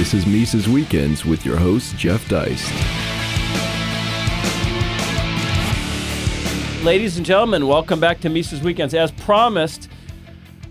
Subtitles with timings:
[0.00, 2.72] This is Mises Weekends with your host, Jeff Deist.
[6.82, 8.94] Ladies and gentlemen, welcome back to Mises Weekends.
[8.94, 9.90] As promised,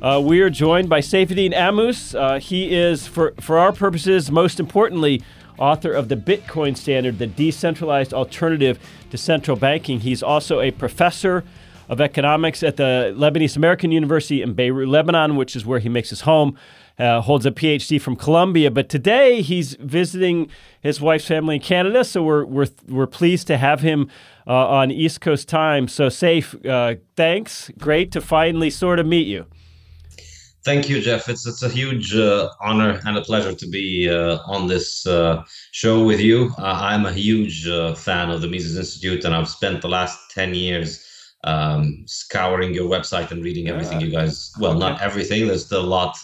[0.01, 2.15] uh, we are joined by Saifedean Ammous.
[2.15, 5.21] Uh, he is, for, for our purposes, most importantly,
[5.59, 8.79] author of the Bitcoin Standard, the decentralized alternative
[9.11, 9.99] to central banking.
[9.99, 11.43] He's also a professor
[11.87, 16.09] of economics at the Lebanese American University in Beirut, Lebanon, which is where he makes
[16.09, 16.57] his home.
[16.99, 20.49] Uh, holds a PhD from Columbia, but today he's visiting
[20.81, 22.03] his wife's family in Canada.
[22.03, 24.09] So we're we're we're pleased to have him
[24.45, 25.87] uh, on East Coast time.
[25.87, 27.71] So Saif, uh, thanks.
[27.77, 29.45] Great to finally sort of meet you.
[30.65, 31.29] Thank you, Jeff.
[31.29, 35.45] It's it's a huge uh, honor and a pleasure to be uh, on this uh,
[35.71, 36.51] show with you.
[36.57, 37.63] I'm a huge
[37.97, 40.99] fan of the Mises Institute, and I've spent the last ten years
[41.45, 44.51] um, scouring your website and reading everything you guys.
[44.59, 45.47] Well, not everything.
[45.47, 46.17] There's still a lot.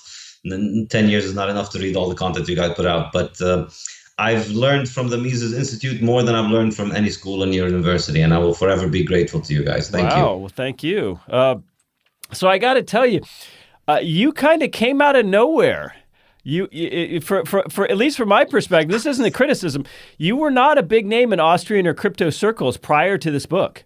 [0.89, 3.39] Ten years is not enough to read all the content you guys put out, but.
[3.41, 3.67] Uh,
[4.17, 7.67] I've learned from the Mises Institute more than I've learned from any school in your
[7.67, 9.89] university, and I will forever be grateful to you guys.
[9.89, 10.35] Thank wow.
[10.35, 10.39] you.
[10.39, 11.19] Well, thank you.
[11.29, 11.55] Uh,
[12.31, 13.21] so I got to tell you,
[13.87, 15.95] uh, you kind of came out of nowhere.
[16.43, 19.83] You, you, for, for, for at least from my perspective, this isn't a criticism.
[20.17, 23.83] You were not a big name in Austrian or crypto circles prior to this book.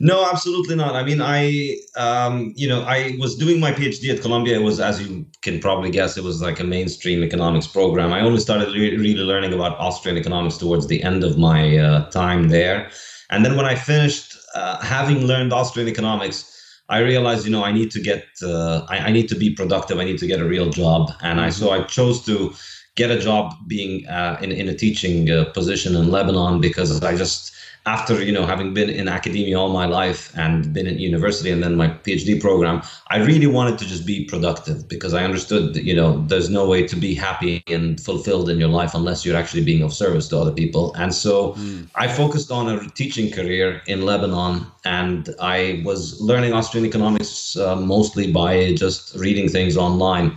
[0.00, 0.94] No, absolutely not.
[0.94, 4.58] I mean, I, um, you know, I was doing my PhD at Columbia.
[4.58, 8.12] It was, as you can probably guess, it was like a mainstream economics program.
[8.12, 12.10] I only started re- really learning about Austrian economics towards the end of my uh,
[12.10, 12.90] time there.
[13.30, 16.54] And then when I finished uh, having learned Austrian economics,
[16.88, 19.98] I realized, you know, I need to get, uh, I, I, need to be productive.
[19.98, 21.12] I need to get a real job.
[21.20, 22.54] And I, so I chose to
[22.94, 27.14] get a job being uh, in, in a teaching uh, position in Lebanon because I
[27.14, 27.52] just,
[27.88, 31.62] after you know having been in academia all my life and been in university and
[31.62, 32.82] then my phd program
[33.14, 36.68] i really wanted to just be productive because i understood that you know there's no
[36.72, 40.28] way to be happy and fulfilled in your life unless you're actually being of service
[40.28, 41.88] to other people and so mm.
[42.04, 47.76] i focused on a teaching career in lebanon and i was learning austrian economics uh,
[47.94, 50.36] mostly by just reading things online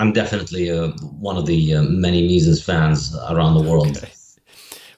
[0.00, 0.88] i'm definitely uh,
[1.30, 4.12] one of the uh, many mises fans around the world okay.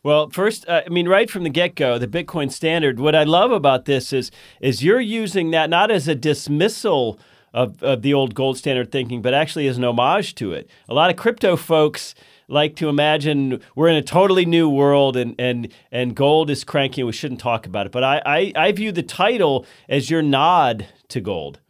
[0.05, 3.01] Well, first, uh, I mean, right from the get-go, the Bitcoin standard.
[3.01, 7.19] What I love about this is is you're using that not as a dismissal
[7.55, 10.69] of, of the old gold standard thinking, but actually as an homage to it.
[10.91, 12.15] A lot of crypto folks
[12.49, 17.01] like to imagine we're in a totally new world and and and gold is cranky
[17.01, 17.93] and we shouldn't talk about it.
[17.93, 21.61] But I I, I view the title as your nod to gold.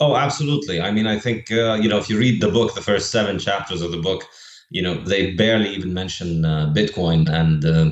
[0.00, 0.80] Oh, absolutely.
[0.80, 3.38] I mean, I think uh, you know if you read the book, the first seven
[3.38, 4.24] chapters of the book
[4.70, 7.28] you know they barely even mention uh, bitcoin.
[7.28, 7.90] And uh,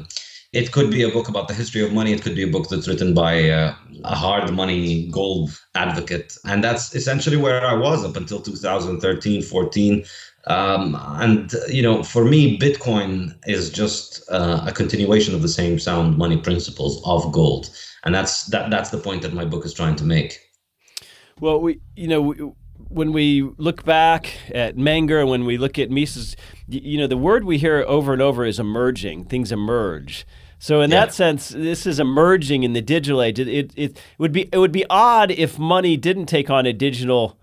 [0.53, 2.13] it could be a book about the history of money.
[2.13, 3.75] It could be a book that's written by uh,
[4.05, 6.37] a hard money gold advocate.
[6.45, 10.05] And that's essentially where i was up until 2013 14
[10.47, 15.79] um, and you know for me bitcoin is just uh, a continuation of the same
[15.79, 17.71] sound money principles of gold.
[18.05, 20.41] And that's that that's the point that my book is trying to make.
[21.41, 22.37] Well we you know we,
[22.89, 26.37] when we look back at Menger, when we look at Mises,
[26.69, 29.25] you know, the word we hear over and over is emerging.
[29.25, 30.27] Things emerge.
[30.59, 31.07] So in yeah.
[31.07, 33.39] that sense, this is emerging in the digital age.
[33.39, 36.73] It, it, it, would be it would be odd if money didn't take on a
[36.73, 37.39] digital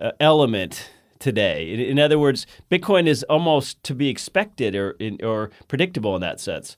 [0.00, 1.72] uh, element today.
[1.72, 6.40] In, in, other words, Bitcoin is almost to be expected or or predictable in that
[6.40, 6.76] sense.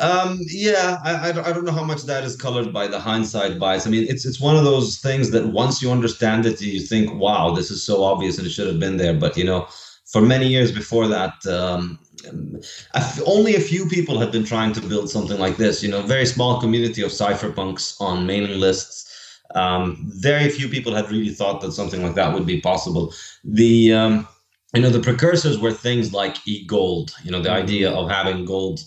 [0.00, 3.86] Um, yeah, I, I, don't know how much that is colored by the hindsight bias.
[3.86, 7.12] I mean, it's it's one of those things that once you understand it, you think,
[7.20, 9.12] wow, this is so obvious and it should have been there.
[9.12, 9.68] But you know,
[10.12, 11.98] for many years before that, um,
[13.26, 15.82] only a few people had been trying to build something like this.
[15.82, 19.08] You know, very small community of cypherpunks on mailing lists.
[19.54, 23.12] Um, very few people had really thought that something like that would be possible.
[23.44, 24.28] The um,
[24.74, 27.14] you know the precursors were things like e-gold.
[27.24, 28.80] You know, the idea of having gold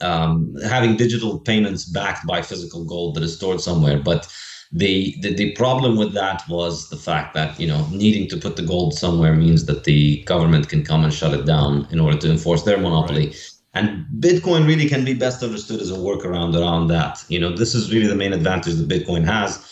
[0.00, 3.98] um, having digital payments backed by physical gold that is stored somewhere.
[3.98, 4.32] But
[4.72, 8.54] the, the the problem with that was the fact that you know needing to put
[8.56, 12.16] the gold somewhere means that the government can come and shut it down in order
[12.18, 13.28] to enforce their monopoly.
[13.28, 13.50] Right.
[13.74, 17.24] And Bitcoin really can be best understood as a workaround around that.
[17.28, 19.66] You know, this is really the main advantage that Bitcoin has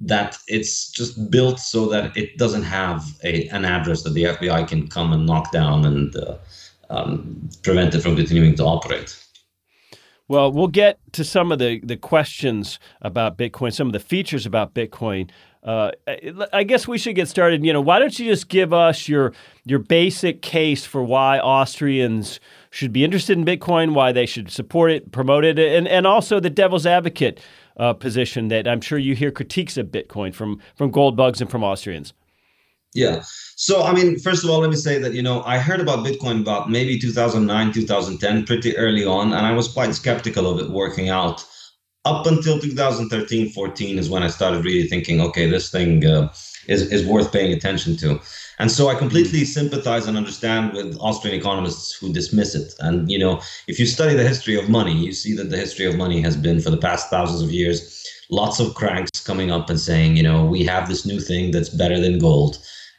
[0.00, 4.66] that it's just built so that it doesn't have a, an address that the FBI
[4.66, 6.38] can come and knock down and uh,
[6.88, 9.16] um, prevent it from continuing to operate.
[10.30, 14.46] Well, we'll get to some of the, the questions about Bitcoin, some of the features
[14.46, 15.28] about Bitcoin.
[15.64, 15.90] Uh,
[16.52, 17.64] I guess we should get started.
[17.66, 19.32] You know, why don't you just give us your
[19.64, 22.38] your basic case for why Austrians
[22.70, 26.38] should be interested in Bitcoin, why they should support it, promote it, and and also
[26.38, 27.40] the devil's advocate
[27.76, 31.50] uh, position that I'm sure you hear critiques of Bitcoin from from gold bugs and
[31.50, 32.14] from Austrians.
[32.94, 33.22] Yeah.
[33.56, 36.04] So, I mean, first of all, let me say that, you know, I heard about
[36.04, 40.70] Bitcoin about maybe 2009, 2010, pretty early on, and I was quite skeptical of it
[40.70, 41.44] working out.
[42.06, 46.32] Up until 2013, 14 is when I started really thinking, okay, this thing uh,
[46.66, 48.18] is, is worth paying attention to.
[48.58, 52.74] And so I completely sympathize and understand with Austrian economists who dismiss it.
[52.80, 55.84] And, you know, if you study the history of money, you see that the history
[55.86, 59.68] of money has been for the past thousands of years, lots of cranks coming up
[59.68, 62.58] and saying, you know, we have this new thing that's better than gold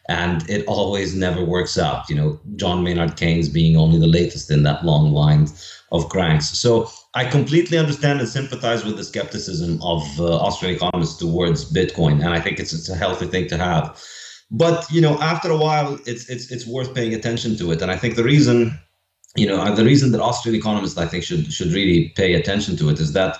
[0.09, 2.09] and it always never works out.
[2.09, 5.47] You know, John Maynard Keynes being only the latest in that long line
[5.91, 6.49] of cranks.
[6.57, 12.23] So I completely understand and sympathize with the skepticism of uh, Austrian economists towards Bitcoin,
[12.23, 14.01] and I think it's it's a healthy thing to have.
[14.49, 17.91] But you know, after a while, it's it's it's worth paying attention to it, and
[17.91, 18.77] I think the reason,
[19.35, 22.89] you know, the reason that Austrian economists I think should should really pay attention to
[22.89, 23.37] it is that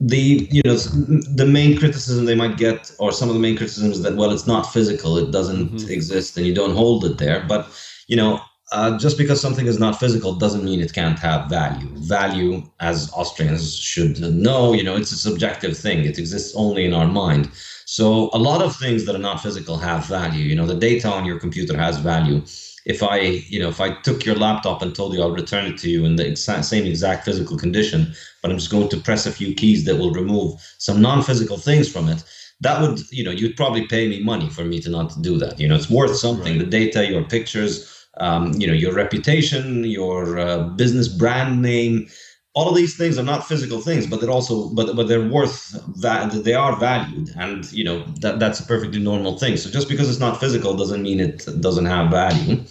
[0.00, 4.00] the you know the main criticism they might get or some of the main criticisms
[4.02, 5.90] that well it's not physical it doesn't mm-hmm.
[5.90, 7.44] exist and you don't hold it there.
[7.46, 7.68] But
[8.06, 8.40] you know
[8.72, 11.88] uh, just because something is not physical doesn't mean it can't have value.
[11.96, 16.04] Value as austrians should know you know it's a subjective thing.
[16.04, 17.50] It exists only in our mind.
[17.84, 20.44] So a lot of things that are not physical have value.
[20.44, 22.42] You know the data on your computer has value
[22.90, 23.18] if I,
[23.54, 26.04] you know, if I took your laptop and told you I'll return it to you
[26.04, 28.00] in the exact, same exact physical condition,
[28.40, 31.86] but I'm just going to press a few keys that will remove some non-physical things
[31.94, 32.24] from it,
[32.60, 35.58] that would, you know, you'd probably pay me money for me to not do that.
[35.60, 36.54] You know, it's worth something.
[36.58, 36.64] Right.
[36.64, 37.72] The data, your pictures,
[38.18, 42.08] um, you know, your reputation, your uh, business brand name,
[42.54, 45.78] all of these things are not physical things, but they're also, but but they're worth
[46.00, 49.56] that they are valued, and you know that that's a perfectly normal thing.
[49.56, 52.64] So just because it's not physical doesn't mean it doesn't have value.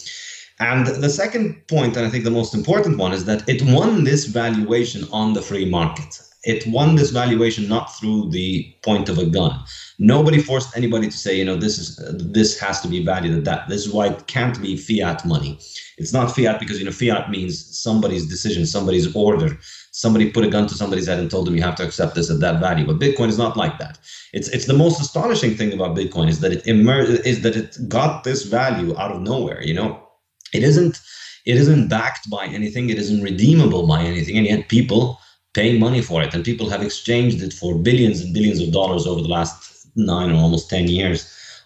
[0.60, 4.04] And the second point, and I think the most important one, is that it won
[4.04, 6.20] this valuation on the free market.
[6.44, 9.60] It won this valuation not through the point of a gun.
[9.98, 11.98] Nobody forced anybody to say, you know, this is
[12.34, 13.68] this has to be valued at that.
[13.68, 15.60] This is why it can't be fiat money.
[15.98, 19.58] It's not fiat because you know fiat means somebody's decision, somebody's order.
[19.92, 22.30] Somebody put a gun to somebody's head and told them you have to accept this
[22.30, 22.86] at that value.
[22.86, 24.00] But Bitcoin is not like that.
[24.32, 27.78] It's it's the most astonishing thing about Bitcoin is that it emerged is that it
[27.90, 29.62] got this value out of nowhere.
[29.62, 30.08] You know,
[30.54, 31.02] it isn't
[31.46, 32.90] it isn't backed by anything.
[32.90, 35.20] It isn't redeemable by anything, and yet people
[35.60, 39.04] pay money for it, and people have exchanged it for billions and billions of dollars
[39.10, 41.20] over the last nine or almost ten years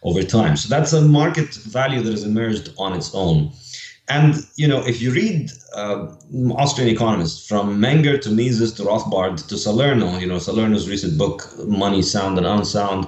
[0.10, 0.56] over time.
[0.58, 1.50] So that's a market
[1.80, 3.38] value that has emerged on its own.
[4.10, 4.32] And
[4.62, 6.08] you know, if you read uh,
[6.64, 11.38] Austrian economists from Menger to Mises to Rothbard to Salerno, you know, Salerno's recent book,
[11.86, 13.02] Money, Sound and Unsound,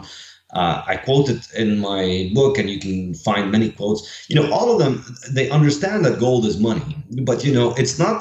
[0.60, 4.02] uh, I quote it in my book, and you can find many quotes.
[4.30, 4.94] You know, all of them
[5.38, 6.90] they understand that gold is money,
[7.30, 8.20] but you know, it's not.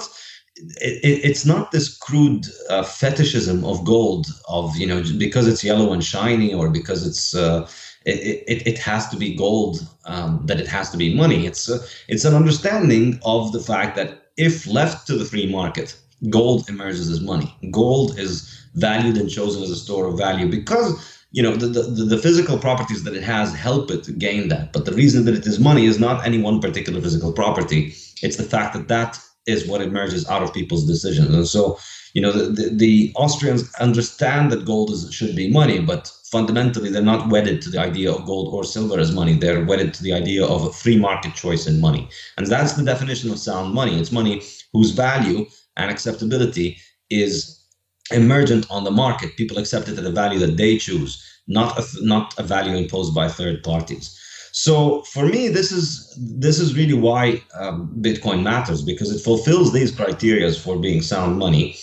[0.56, 5.92] It, it's not this crude uh, fetishism of gold, of you know, because it's yellow
[5.92, 7.68] and shiny, or because it's uh,
[8.04, 11.46] it, it, it has to be gold, um, that it has to be money.
[11.46, 15.96] It's a, it's an understanding of the fact that if left to the free market,
[16.30, 17.56] gold emerges as money.
[17.70, 21.82] Gold is valued and chosen as a store of value because you know the, the,
[21.82, 25.46] the physical properties that it has help it gain that but the reason that it
[25.46, 29.67] is money is not any one particular physical property it's the fact that that is
[29.67, 31.79] what emerges out of people's decisions and so
[32.14, 36.91] you know the, the, the austrians understand that gold is, should be money but fundamentally
[36.91, 40.02] they're not wedded to the idea of gold or silver as money they're wedded to
[40.02, 43.75] the idea of a free market choice in money and that's the definition of sound
[43.75, 44.42] money it's money
[44.73, 46.78] whose value and acceptability
[47.11, 47.64] is
[48.12, 49.37] emergent on the market.
[49.37, 53.14] People accept it at a value that they choose, not a, not a value imposed
[53.14, 54.18] by third parties.
[54.56, 59.73] So for me, this is this is really why um, Bitcoin matters because it fulfills
[59.73, 61.76] these criteria for being sound money.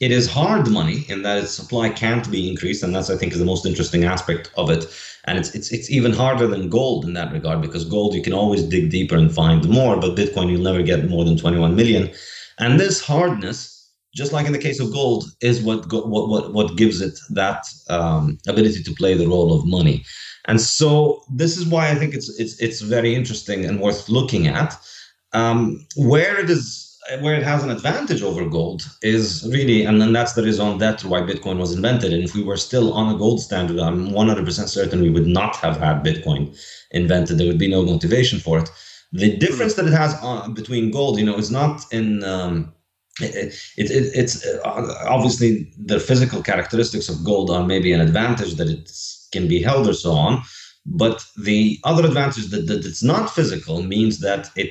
[0.00, 3.32] It is hard money in that its supply can't be increased, and that's I think
[3.32, 4.86] is the most interesting aspect of it.
[5.26, 8.34] And it's it's it's even harder than gold in that regard because gold you can
[8.34, 12.10] always dig deeper and find more, but Bitcoin you'll never get more than 21 million.
[12.58, 13.76] And this hardness
[14.16, 17.64] just like in the case of gold, is what what what what gives it that
[17.90, 20.04] um, ability to play the role of money.
[20.46, 24.46] And so this is why I think it's it's it's very interesting and worth looking
[24.46, 24.76] at.
[25.32, 26.86] Um, where it is
[27.20, 31.08] where it has an advantage over gold is really, and then that's the raison d'etre
[31.08, 32.12] why Bitcoin was invented.
[32.12, 35.56] And if we were still on a gold standard, I'm 100% certain we would not
[35.56, 36.58] have had Bitcoin
[36.90, 37.38] invented.
[37.38, 38.70] There would be no motivation for it.
[39.12, 42.72] The difference that it has on, between gold, you know, is not in um,
[43.20, 44.60] it, it, it's uh,
[45.06, 48.90] obviously the physical characteristics of gold are maybe an advantage that it
[49.32, 50.42] can be held or so on.
[50.84, 54.70] But the other advantage that, that it's not physical means that it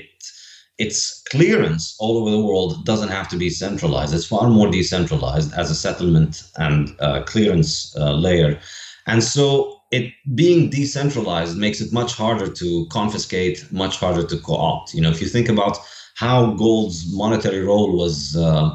[0.78, 4.14] its clearance all over the world doesn't have to be centralized.
[4.14, 8.60] It's far more decentralized as a settlement and uh, clearance uh, layer.
[9.08, 14.94] And so it being decentralized makes it much harder to confiscate, much harder to co-opt.
[14.94, 15.78] You know, if you think about
[16.16, 18.70] how gold's monetary role was uh,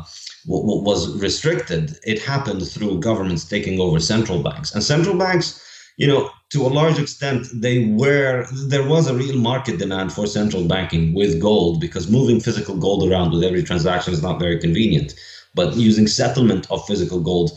[0.46, 5.60] w- was restricted, it happened through governments taking over central banks, and central banks,
[5.96, 10.26] you know, to a large extent, they were there was a real market demand for
[10.26, 14.58] central banking with gold because moving physical gold around with every transaction is not very
[14.58, 15.14] convenient.
[15.54, 17.50] But using settlement of physical gold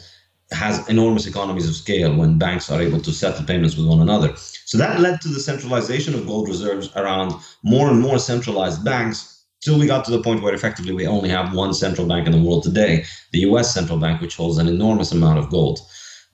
[0.51, 4.35] has enormous economies of scale when banks are able to settle payments with one another.
[4.65, 9.45] So that led to the centralization of gold reserves around more and more centralized banks
[9.61, 12.33] till we got to the point where effectively we only have one central bank in
[12.33, 15.79] the world today, the US central bank, which holds an enormous amount of gold.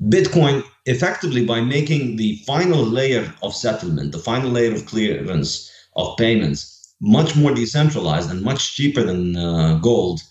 [0.04, 6.16] Bitcoin, effectively, by making the final layer of settlement, the final layer of clearance of
[6.18, 10.22] payments, much more decentralized and much cheaper than uh, gold,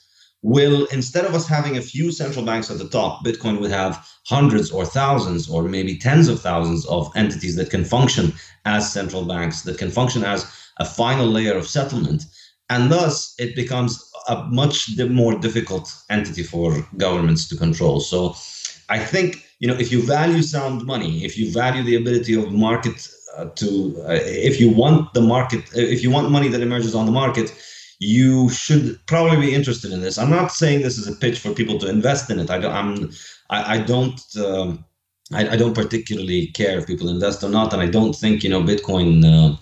[0.42, 4.08] will instead of us having a few central banks at the top, Bitcoin would have
[4.26, 8.32] hundreds or thousands or maybe tens of thousands of entities that can function
[8.64, 10.46] as central banks, that can function as
[10.78, 12.25] a final layer of settlement.
[12.70, 18.00] And thus, it becomes a much more difficult entity for governments to control.
[18.00, 18.37] So
[18.88, 22.52] I think, you know, if you value sound money, if you value the ability of
[22.52, 26.94] market uh, to, uh, if you want the market, if you want money that emerges
[26.94, 27.52] on the market,
[27.98, 30.18] you should probably be interested in this.
[30.18, 32.50] I'm not saying this is a pitch for people to invest in it.
[32.50, 32.72] I don't.
[32.72, 33.10] I'm.
[33.50, 34.20] I, I don't.
[34.36, 34.84] Um,
[35.32, 38.50] I, I, don't particularly care if people invest or not, and I don't think you
[38.50, 39.24] know Bitcoin.
[39.24, 39.56] Uh,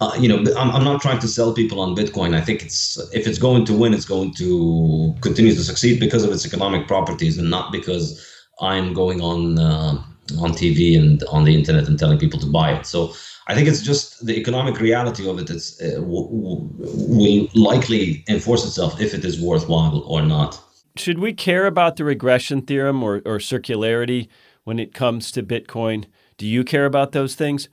[0.00, 2.34] uh, you know, I'm, I'm not trying to sell people on Bitcoin.
[2.34, 6.24] I think it's if it's going to win, it's going to continue to succeed because
[6.24, 8.24] of its economic properties, and not because
[8.60, 10.02] I'm going on uh,
[10.38, 12.86] on TV and on the internet and telling people to buy it.
[12.86, 13.14] So
[13.46, 15.48] I think it's just the economic reality of it.
[15.48, 20.60] it is, uh, w- w- will likely enforce itself if it is worthwhile or not.
[20.96, 24.28] Should we care about the regression theorem or, or circularity
[24.64, 26.04] when it comes to Bitcoin?
[26.36, 27.68] Do you care about those things?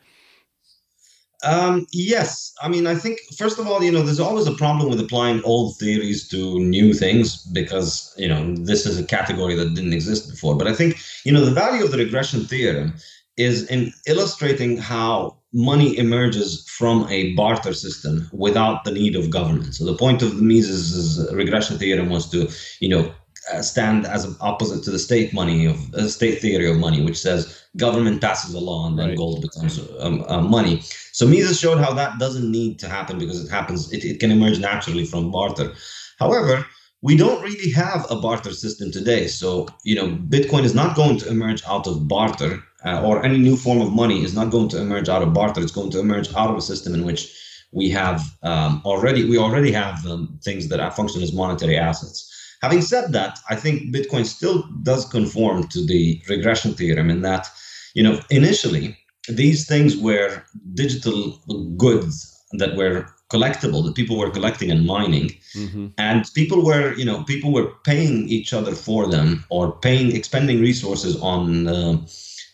[1.46, 2.54] Um, yes.
[2.62, 5.44] I mean, I think, first of all, you know, there's always a problem with applying
[5.44, 10.30] old theories to new things because, you know, this is a category that didn't exist
[10.30, 10.56] before.
[10.58, 12.96] But I think, you know, the value of the regression theorem
[13.38, 19.76] is in illustrating how money emerges from a barter system without the need of government.
[19.76, 22.50] So the point of the Mises' regression theorem was to,
[22.80, 23.14] you know,
[23.52, 27.04] uh, stand as an opposite to the state money of uh, state theory of money,
[27.04, 29.18] which says government passes a law and then right.
[29.18, 30.82] gold becomes um, uh, money.
[31.12, 33.92] So Mises showed how that doesn't need to happen because it happens.
[33.92, 35.74] It, it can emerge naturally from barter.
[36.20, 36.66] However,
[37.02, 39.28] we don't really have a barter system today.
[39.28, 43.38] So you know, Bitcoin is not going to emerge out of barter uh, or any
[43.38, 45.62] new form of money is not going to emerge out of barter.
[45.62, 47.36] It's going to emerge out of a system in which
[47.72, 52.32] we have um, already we already have um, things that function as monetary assets.
[52.66, 57.48] Having said that, I think Bitcoin still does conform to the regression theorem in that,
[57.94, 58.98] you know, initially
[59.30, 60.44] these things were
[60.74, 61.38] digital
[61.78, 62.12] goods
[62.54, 65.88] that were collectible that people were collecting and mining mm-hmm.
[65.98, 70.60] and people were you know people were paying each other for them or paying expending
[70.62, 71.98] resources on uh,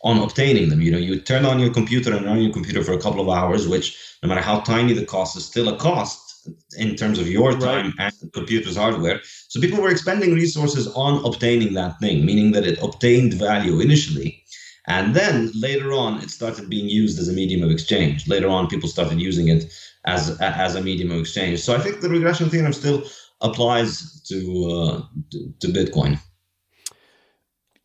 [0.03, 0.82] on obtaining them.
[0.82, 3.30] You know, you turn on your computer and run your computer for a couple of
[3.30, 3.88] hours, which
[4.24, 6.31] no matter how tiny the cost is still a cost
[6.78, 8.14] in terms of your time right.
[8.22, 9.22] and computer's hardware.
[9.48, 14.44] So people were expending resources on obtaining that thing, meaning that it obtained value initially.
[14.88, 18.28] And then later on, it started being used as a medium of exchange.
[18.28, 19.72] Later on, people started using it
[20.06, 21.60] as as a medium of exchange.
[21.60, 23.04] So I think the regression theorem still
[23.42, 24.38] applies to
[24.72, 26.20] uh, to, to Bitcoin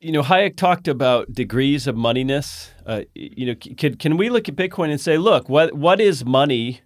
[0.07, 2.71] you know, Hayek talked about degrees of moneyness.
[2.87, 6.25] Uh, you know, can can we look at Bitcoin and say, look, what what is
[6.25, 6.81] money,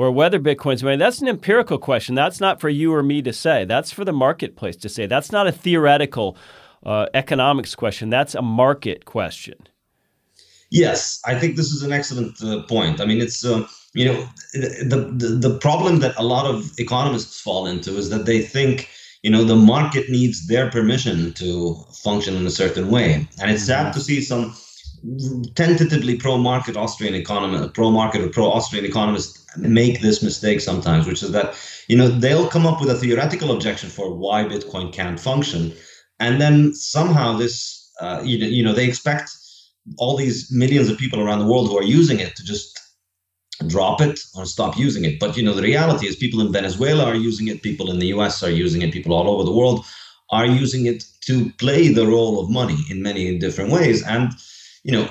[0.00, 0.96] or whether Bitcoin's money?
[0.96, 2.14] That's an empirical question.
[2.14, 3.66] That's not for you or me to say.
[3.66, 5.04] That's for the marketplace to say.
[5.04, 6.38] That's not a theoretical
[6.86, 8.08] uh, economics question.
[8.08, 9.58] That's a market question.
[10.70, 12.98] Yes, I think this is an excellent uh, point.
[13.02, 17.38] I mean, it's uh, you know the, the the problem that a lot of economists
[17.38, 18.88] fall into is that they think
[19.22, 23.64] you know the market needs their permission to function in a certain way and it's
[23.64, 23.98] sad mm-hmm.
[23.98, 24.54] to see some
[25.54, 31.54] tentatively pro-market austrian economist pro-market or pro-austrian economists make this mistake sometimes which is that
[31.88, 35.72] you know they'll come up with a theoretical objection for why bitcoin can't function
[36.18, 39.30] and then somehow this uh, you, know, you know they expect
[39.98, 42.78] all these millions of people around the world who are using it to just
[43.66, 45.18] drop it or stop using it.
[45.18, 48.08] But you know, the reality is people in Venezuela are using it, people in the
[48.08, 49.84] US are using it, people all over the world
[50.30, 54.02] are using it to play the role of money in many different ways.
[54.06, 54.32] And
[54.82, 55.08] you know,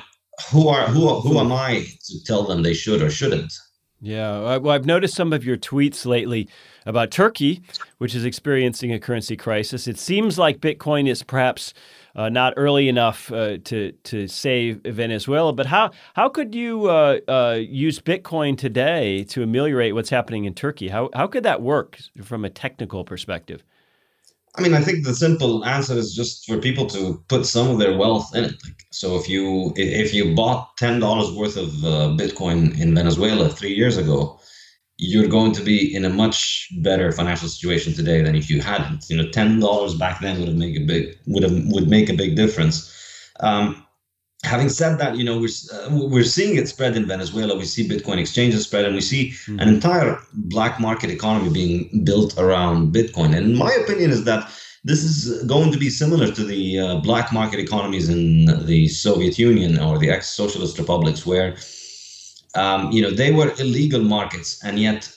[0.52, 3.54] who are who who am I to tell them they should or shouldn't?
[4.02, 6.48] Yeah, well, I've noticed some of your tweets lately
[6.86, 7.62] about Turkey,
[7.98, 9.90] which is experiencing a currency crisis.
[9.90, 11.74] It seems like Bitcoin is perhaps
[12.16, 15.52] uh, not early enough uh, to to save Venezuela.
[15.52, 20.54] But how how could you uh, uh, use Bitcoin today to ameliorate what's happening in
[20.54, 20.88] Turkey?
[20.88, 23.66] How how could that work from a technical perspective?
[24.58, 27.78] I mean, I think the simple answer is just for people to put some of
[27.78, 28.56] their wealth in it.
[28.64, 33.50] Like, so if you if you bought ten dollars worth of uh, Bitcoin in Venezuela
[33.50, 34.40] three years ago,
[34.98, 39.10] you're going to be in a much better financial situation today than if you hadn't.
[39.10, 42.10] You know, ten dollars back then would have made a big would have would make
[42.10, 42.94] a big difference.
[43.42, 43.86] Um,
[44.44, 47.58] having said that, you know, we're, uh, we're seeing it spread in Venezuela.
[47.58, 49.60] We see Bitcoin exchanges spread, and we see mm-hmm.
[49.60, 53.36] an entire black market economy being built around Bitcoin.
[53.36, 54.50] And my opinion is that
[54.84, 59.38] this is going to be similar to the uh, black market economies in the Soviet
[59.38, 61.58] Union or the ex-socialist republics, where
[62.56, 65.12] um, you know they were illegal markets, and yet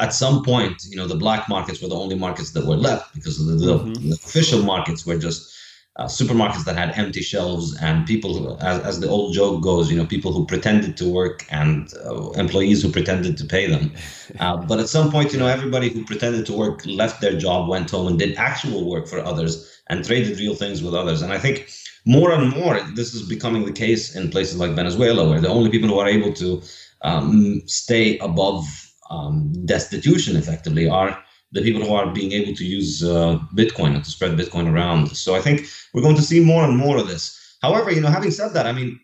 [0.00, 3.14] at some point, you know, the black markets were the only markets that were left
[3.14, 4.08] because the, the, mm-hmm.
[4.08, 5.54] the official markets were just
[5.98, 9.90] uh, supermarkets that had empty shelves and people who, as, as the old joke goes
[9.90, 13.92] you know people who pretended to work and uh, employees who pretended to pay them.
[14.40, 17.66] Uh, but at some point you know everybody who pretended to work left their job
[17.66, 21.22] went home and did actual work for others and traded real things with others.
[21.22, 21.70] And i think
[22.04, 25.70] more and more this is becoming the case in places like venezuela where the only
[25.70, 26.62] people who are able to
[27.02, 28.66] um, stay above
[29.10, 31.18] um, destitution effectively are
[31.52, 35.16] the people who are being able to use uh, Bitcoin and to spread Bitcoin around.
[35.16, 37.56] So I think we're going to see more and more of this.
[37.62, 39.00] However, you know, having said that, I mean,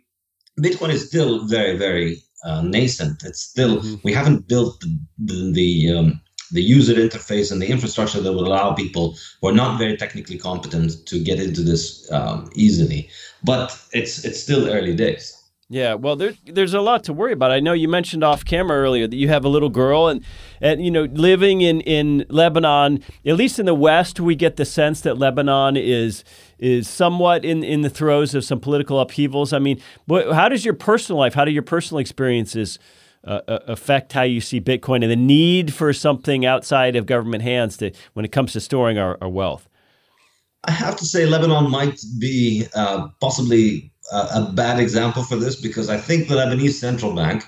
[0.60, 3.22] Bitcoin is still very, very uh, nascent.
[3.24, 3.94] It's still mm-hmm.
[4.04, 6.20] we haven't built the the the, um,
[6.52, 10.38] the user interface and the infrastructure that will allow people who are not very technically
[10.38, 13.08] competent to get into this um, easily.
[13.42, 15.43] But it's it's still early days.
[15.74, 17.50] Yeah, well, there, there's a lot to worry about.
[17.50, 20.24] I know you mentioned off camera earlier that you have a little girl, and
[20.60, 24.64] and you know, living in, in Lebanon, at least in the West, we get the
[24.64, 26.22] sense that Lebanon is
[26.60, 29.52] is somewhat in, in the throes of some political upheavals.
[29.52, 32.78] I mean, how does your personal life, how do your personal experiences
[33.24, 37.42] uh, uh, affect how you see Bitcoin and the need for something outside of government
[37.42, 39.68] hands to when it comes to storing our, our wealth?
[40.62, 45.88] I have to say, Lebanon might be uh, possibly a, bad example for this because
[45.88, 47.46] I think the Lebanese central bank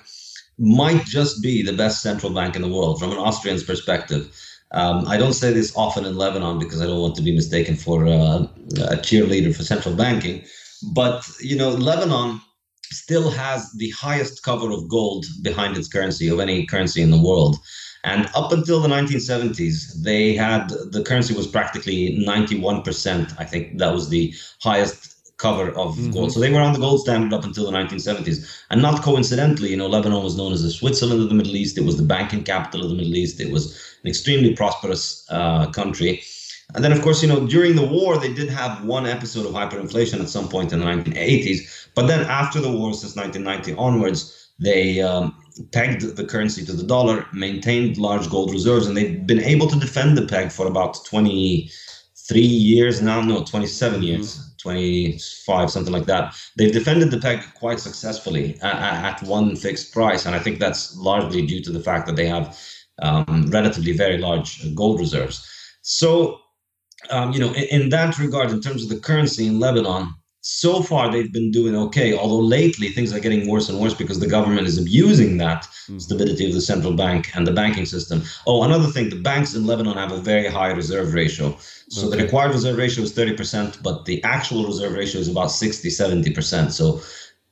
[0.58, 4.34] might just be the best central bank in the world from an Austrian's perspective.
[4.72, 7.76] Um, I don't say this often in Lebanon because I don't want to be mistaken
[7.76, 8.46] for uh,
[8.88, 10.44] a cheerleader for central banking.
[10.92, 12.40] But you know, Lebanon
[12.90, 17.20] still has the highest cover of gold behind its currency of any currency in the
[17.20, 17.56] world.
[18.04, 23.34] And up until the 1970s, they had the currency was practically 91%.
[23.38, 25.05] I think that was the highest
[25.38, 26.12] cover of mm-hmm.
[26.12, 26.32] gold.
[26.32, 28.64] So they were on the gold standard up until the 1970s.
[28.70, 31.78] And not coincidentally, you know, Lebanon was known as the Switzerland of the Middle East.
[31.78, 33.40] It was the banking capital of the Middle East.
[33.40, 36.22] It was an extremely prosperous uh, country.
[36.74, 39.52] And then, of course, you know, during the war, they did have one episode of
[39.52, 41.88] hyperinflation at some point in the 1980s.
[41.94, 45.36] But then after the war, since 1990 onwards, they um,
[45.72, 49.78] pegged the currency to the dollar, maintained large gold reserves, and they've been able to
[49.78, 53.20] defend the peg for about 23 years now.
[53.20, 54.55] No, 27 years.
[54.66, 56.34] Mm-hmm 25, something like that.
[56.56, 60.96] They've defended the peg quite successfully at, at one fixed price, and I think that's
[60.96, 62.58] largely due to the fact that they have
[63.00, 65.46] um, relatively very large gold reserves.
[65.82, 66.40] So,
[67.10, 70.14] um, you know, in, in that regard, in terms of the currency in Lebanon,
[70.48, 74.20] so far they've been doing okay although lately things are getting worse and worse because
[74.20, 76.00] the government is abusing that mm.
[76.00, 79.66] stability of the central bank and the banking system oh another thing the banks in
[79.66, 81.56] lebanon have a very high reserve ratio
[81.88, 82.16] so okay.
[82.16, 86.70] the required reserve ratio is 30% but the actual reserve ratio is about 60 70%
[86.70, 87.00] so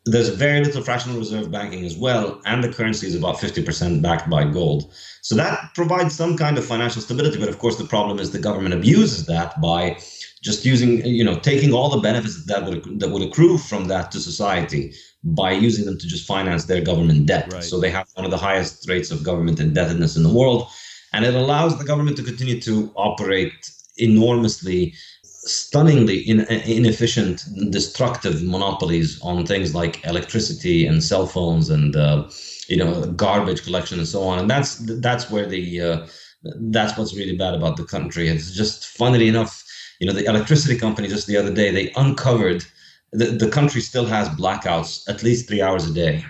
[0.07, 4.31] there's very little fractional reserve banking as well and the currency is about 50% backed
[4.31, 8.21] by gold so that provides some kind of financial stability but of course the problem
[8.21, 9.99] is the government abuses that by
[10.45, 14.13] just using you know taking all the benefits that would that would accrue from that
[14.13, 14.93] to society
[15.25, 17.51] by using them to just finance their government debt.
[17.53, 17.65] Right.
[17.65, 20.69] so they have one of the highest rates of government indebtedness in the world
[21.15, 24.93] and it allows the government to continue to operate enormously
[25.47, 32.29] stunningly in, inefficient destructive monopolies on things like electricity and cell phones and uh,
[32.69, 34.39] you know garbage collection and so on.
[34.39, 36.07] And that's that's where the uh,
[36.73, 38.29] that's what's really bad about the country.
[38.29, 39.64] It's just funnily enough
[40.05, 42.63] you know, the electricity company just the other day, they uncovered
[43.13, 46.23] the, the country still has blackouts at least three hours a day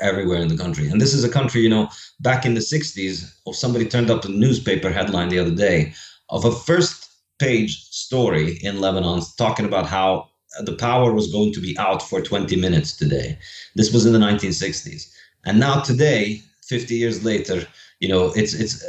[0.00, 0.88] everywhere in the country.
[0.88, 4.24] And this is a country, you know, back in the 60s, or somebody turned up
[4.24, 5.92] a newspaper headline the other day
[6.30, 10.30] of a first page story in Lebanon talking about how
[10.60, 13.38] the power was going to be out for 20 minutes today.
[13.74, 15.12] This was in the 1960s.
[15.44, 17.66] And now today, 50 years later,
[18.00, 18.82] you know, it's it's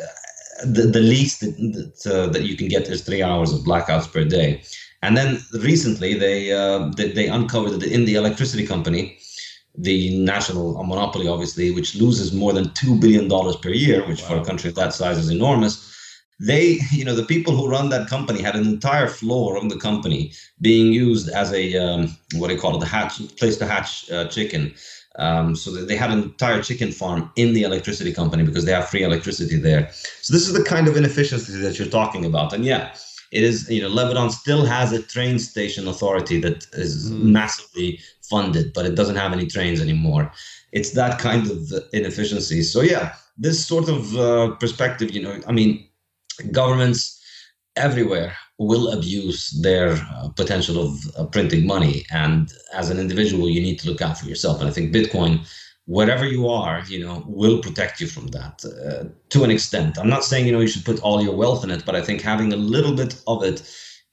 [0.65, 4.11] the, the least that, that, uh, that you can get is three hours of blackouts
[4.11, 4.63] per day.
[5.01, 9.17] And then recently they uh, they, they uncovered that in the electricity company,
[9.77, 14.29] the national monopoly, obviously, which loses more than two billion dollars per year, which wow.
[14.29, 15.83] for a country of that size is enormous.
[16.39, 19.77] They, you know, the people who run that company had an entire floor of the
[19.77, 23.65] company being used as a um, what do you call it, the hatch place to
[23.65, 24.73] hatch uh, chicken.
[25.17, 28.87] Um, so they had an entire chicken farm in the electricity company because they have
[28.87, 29.89] free electricity there.
[30.21, 32.53] So this is the kind of inefficiency that you're talking about.
[32.53, 32.93] And yeah,
[33.31, 37.23] it is you know lebanon still has a train station authority that is mm.
[37.23, 40.31] massively funded but it doesn't have any trains anymore
[40.71, 45.51] it's that kind of inefficiency so yeah this sort of uh, perspective you know i
[45.51, 45.85] mean
[46.51, 47.21] governments
[47.75, 53.61] everywhere will abuse their uh, potential of uh, printing money and as an individual you
[53.61, 55.45] need to look out for yourself and i think bitcoin
[55.87, 59.97] whatever you are, you know, will protect you from that uh, to an extent.
[59.97, 62.01] I'm not saying, you know, you should put all your wealth in it, but I
[62.01, 63.61] think having a little bit of it,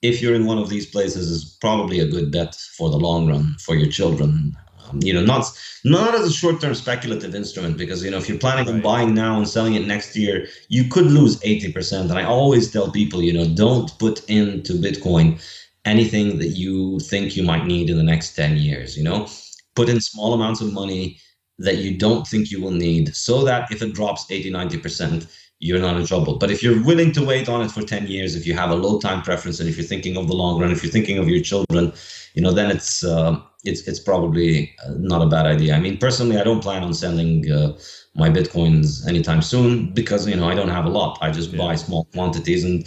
[0.01, 3.29] if you're in one of these places, is probably a good bet for the long
[3.29, 4.57] run for your children.
[4.95, 5.45] Um, you know, not
[5.85, 8.75] not as a short-term speculative instrument, because you know, if you're planning right.
[8.75, 12.03] on buying now and selling it next year, you could lose 80%.
[12.03, 15.43] And I always tell people, you know, don't put into Bitcoin
[15.85, 18.97] anything that you think you might need in the next 10 years.
[18.97, 19.29] You know,
[19.75, 21.19] put in small amounts of money
[21.59, 25.31] that you don't think you will need so that if it drops 80 90%
[25.65, 26.37] you're not in trouble.
[26.37, 28.75] But if you're willing to wait on it for 10 years if you have a
[28.75, 31.27] low time preference and if you're thinking of the long run if you're thinking of
[31.27, 31.93] your children
[32.35, 35.75] you know then it's uh, it's it's probably uh, not a bad idea.
[35.75, 37.79] I mean personally i don't plan on selling uh,
[38.15, 41.19] my bitcoins anytime soon because you know i don't have a lot.
[41.23, 41.65] I just yeah.
[41.65, 42.63] buy small quantities.
[42.65, 42.87] And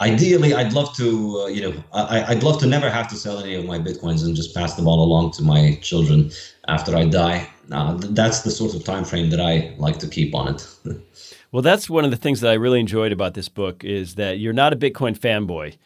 [0.00, 1.06] ideally i'd love to
[1.40, 4.24] uh, you know I, i'd love to never have to sell any of my bitcoins
[4.24, 6.30] and just pass the ball along to my children
[6.68, 7.48] after i die.
[7.70, 10.60] Uh, that's the sort of time frame that I like to keep on it.
[11.52, 14.38] well, that's one of the things that I really enjoyed about this book is that
[14.38, 15.76] you're not a Bitcoin fanboy.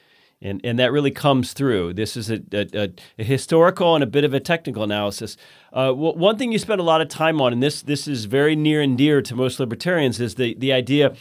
[0.44, 1.92] And, and that really comes through.
[1.92, 5.36] This is a, a, a historical and a bit of a technical analysis.
[5.72, 8.56] Uh, one thing you spend a lot of time on, and this this is very
[8.56, 11.14] near and dear to most libertarians, is the the idea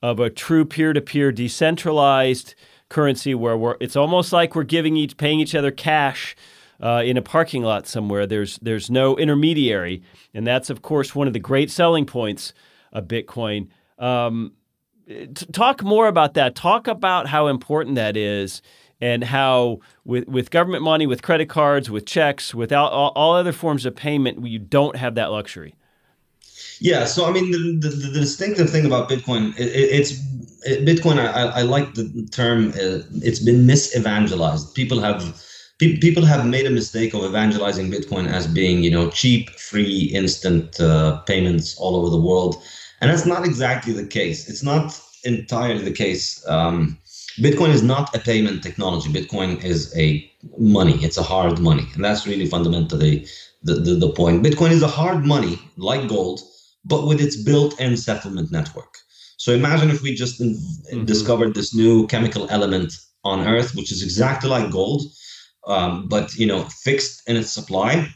[0.00, 2.54] of a true peer-to-peer decentralized
[2.88, 6.34] currency where we're, it's almost like we're giving each paying each other cash
[6.80, 8.26] uh, in a parking lot somewhere.
[8.26, 10.02] There's there's no intermediary,
[10.32, 12.54] and that's of course one of the great selling points
[12.90, 13.68] of Bitcoin.
[14.02, 14.52] Um,
[15.52, 16.54] talk more about that.
[16.54, 18.60] Talk about how important that is,
[19.00, 23.52] and how with with government money, with credit cards, with checks, without all, all other
[23.52, 25.74] forms of payment, you don't have that luxury.
[26.80, 30.12] Yeah, so I mean, the, the, the distinctive thing about Bitcoin, it, it's
[30.64, 31.18] it, Bitcoin.
[31.18, 32.70] I, I like the term.
[32.70, 34.74] Uh, it's been misevangelized.
[34.74, 35.40] People have
[35.78, 40.80] people have made a mistake of evangelizing Bitcoin as being, you know, cheap, free, instant
[40.80, 42.62] uh, payments all over the world,
[43.02, 44.48] and that's not exactly the case.
[44.48, 46.42] It's not entirely the case.
[46.48, 46.96] Um,
[47.38, 49.10] Bitcoin is not a payment technology.
[49.10, 50.94] Bitcoin is a money.
[51.04, 53.26] It's a hard money, and that's really fundamentally
[53.64, 54.44] the, the, the point.
[54.44, 56.42] Bitcoin is a hard money like gold,
[56.84, 58.94] but with its built-in settlement network.
[59.36, 61.04] So imagine if we just mm-hmm.
[61.04, 62.92] discovered this new chemical element
[63.24, 65.02] on Earth, which is exactly like gold,
[65.66, 68.08] um, but you know fixed in its supply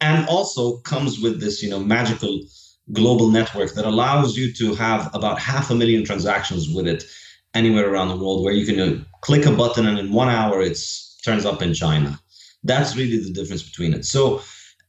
[0.00, 2.40] and also comes with this you know magical
[2.92, 7.04] global network that allows you to have about half a million transactions with it
[7.54, 10.78] anywhere around the world where you can click a button and in one hour it
[11.24, 12.18] turns up in china.
[12.62, 14.04] That's really the difference between it.
[14.04, 14.42] So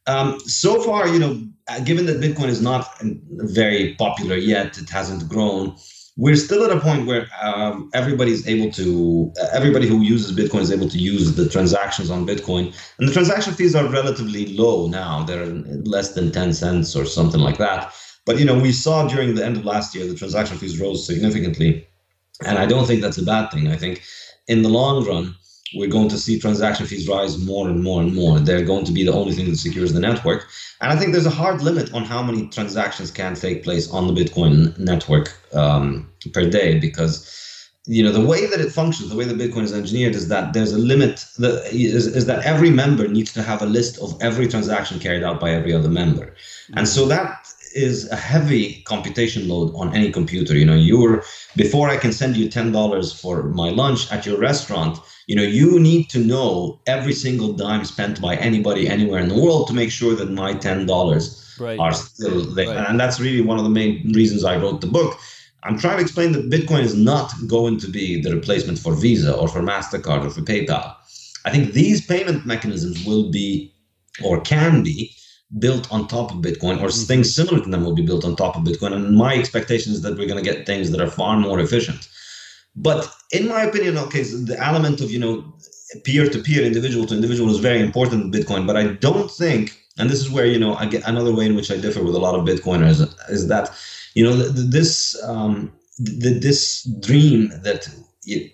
[0.07, 1.41] um, so far you know
[1.83, 5.75] given that bitcoin is not very popular yet it hasn't grown
[6.17, 10.71] we're still at a point where um, everybody's able to everybody who uses bitcoin is
[10.71, 12.73] able to use the transactions on bitcoin.
[12.99, 15.23] And the transaction fees are relatively low now.
[15.23, 17.93] They're less than 10 cents or something like that.
[18.25, 21.05] But you know we saw during the end of last year the transaction fees rose
[21.05, 21.87] significantly.
[22.45, 23.67] And i don't think that's a bad thing.
[23.67, 24.01] I think
[24.47, 25.35] in the long run
[25.75, 28.39] we're going to see transaction fees rise more and more and more.
[28.39, 30.47] They're going to be the only thing that secures the network.
[30.81, 34.07] And I think there's a hard limit on how many transactions can take place on
[34.07, 37.41] the Bitcoin network um, per day because
[37.87, 40.53] you know the way that it functions the way that bitcoin is engineered is that
[40.53, 44.17] there's a limit that is, is that every member needs to have a list of
[44.21, 46.33] every transaction carried out by every other member
[46.73, 51.23] and so that is a heavy computation load on any computer you know you're
[51.55, 55.79] before i can send you $10 for my lunch at your restaurant you know you
[55.79, 59.91] need to know every single dime spent by anybody anywhere in the world to make
[59.91, 61.79] sure that my $10 right.
[61.79, 62.89] are still there right.
[62.89, 65.19] and that's really one of the main reasons i wrote the book
[65.63, 69.35] i'm trying to explain that bitcoin is not going to be the replacement for visa
[69.35, 70.95] or for mastercard or for paypal
[71.43, 73.73] i think these payment mechanisms will be
[74.23, 75.13] or can be
[75.59, 77.07] built on top of bitcoin or mm-hmm.
[77.07, 80.01] things similar to them will be built on top of bitcoin and my expectation is
[80.01, 82.07] that we're going to get things that are far more efficient
[82.75, 85.53] But in my opinion, okay, so the element of you know
[86.03, 88.67] peer-to-peer, individual to individual is very important in Bitcoin.
[88.67, 91.55] But I don't think, and this is where you know I get another way in
[91.55, 93.71] which I differ with a lot of Bitcoiners is that
[94.13, 97.87] you know this um, this dream that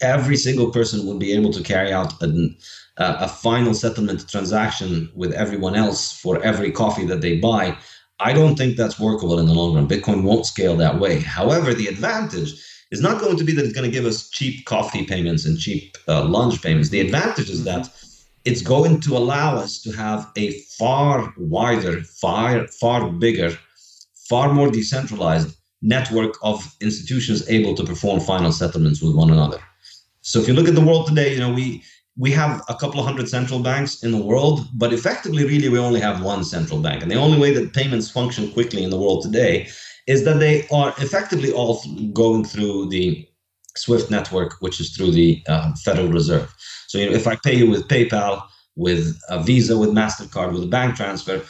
[0.02, 2.56] every single person would be able to carry out an,
[2.98, 7.78] uh, a final settlement transaction with everyone else for every coffee that they buy.
[8.20, 9.88] I don't think that's workable in the long run.
[9.88, 11.20] Bitcoin won't scale that way.
[11.20, 12.54] However, the advantage
[12.92, 15.58] is not going to be that it's going to give us cheap coffee payments and
[15.58, 16.90] cheap uh, lunch payments.
[16.90, 17.90] The advantage is that
[18.46, 23.58] it's going to allow us to have a far wider, far far bigger,
[24.30, 29.60] far more decentralized network of institutions able to perform final settlements with one another.
[30.22, 31.84] So if you look at the world today, you know we
[32.22, 35.80] we have a couple of hundred central banks in the world, but effectively, really, we
[35.80, 37.02] only have one central bank.
[37.02, 39.68] And the only way that payments function quickly in the world today
[40.06, 41.82] is that they are effectively all
[42.14, 43.28] going through the
[43.76, 46.54] SWIFT network, which is through the uh, Federal Reserve.
[46.90, 48.44] So you know, if I pay you with PayPal,
[48.76, 51.42] with a Visa, with Mastercard, with a bank transfer,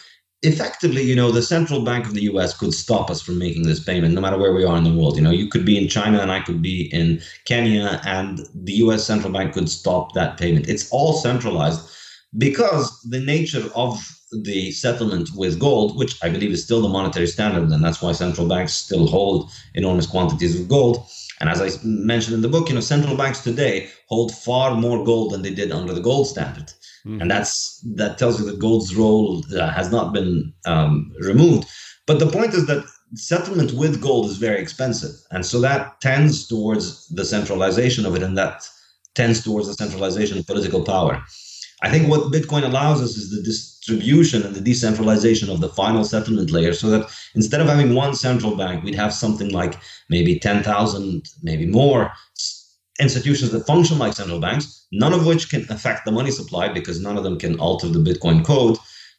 [0.43, 3.83] effectively, you know, the central bank of the US could stop us from making this
[3.83, 5.15] payment no matter where we are in the world.
[5.15, 8.73] You know, you could be in China and I could be in Kenya, and the
[8.73, 10.67] US central bank could stop that payment.
[10.67, 11.87] It's all centralized
[12.37, 13.99] because the nature of
[14.43, 18.13] the settlement with gold, which I believe is still the monetary standard, and that's why
[18.13, 21.05] central banks still hold enormous quantities of gold.
[21.41, 25.03] And as I mentioned in the book, you know, central banks today hold far more
[25.03, 26.71] gold than they did under the gold standard.
[27.05, 27.21] Mm-hmm.
[27.21, 31.67] And that's that tells you that gold's role uh, has not been um, removed.
[32.07, 32.85] But the point is that
[33.15, 38.23] settlement with gold is very expensive, and so that tends towards the centralization of it,
[38.23, 38.67] and that
[39.15, 41.23] tends towards the centralization of political power.
[41.83, 46.03] I think what Bitcoin allows us is the distribution and the decentralization of the final
[46.03, 49.75] settlement layer so that instead of having one central bank, we'd have something like
[50.07, 52.11] maybe 10,000, maybe more
[52.99, 56.99] institutions that function like central banks, none of which can affect the money supply because
[56.99, 58.77] none of them can alter the Bitcoin code,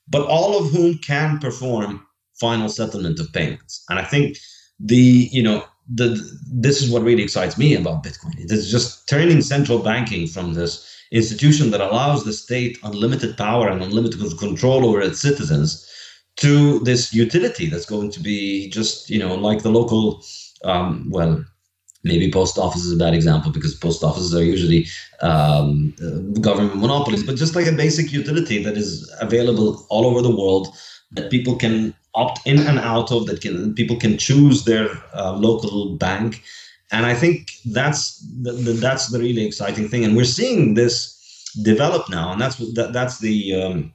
[0.08, 2.06] but all of whom can perform
[2.40, 3.84] final settlement of payments.
[3.88, 4.36] And I think
[4.78, 6.08] the, you know, the
[6.52, 8.38] this is what really excites me about Bitcoin.
[8.38, 13.68] It is just turning central banking from this institution that allows the state unlimited power
[13.68, 15.88] and unlimited control over its citizens
[16.36, 20.24] to this utility that's going to be just you know like the local
[20.64, 21.44] um, well
[22.04, 24.86] maybe post office is a bad example because post offices are usually
[25.20, 25.94] um,
[26.40, 30.74] government monopolies but just like a basic utility that is available all over the world
[31.12, 35.32] that people can opt in and out of that can people can choose their uh,
[35.32, 36.42] local bank
[36.92, 41.18] and I think that's the, the, that's the really exciting thing, and we're seeing this
[41.62, 43.94] develop now, and that's that, that's the um,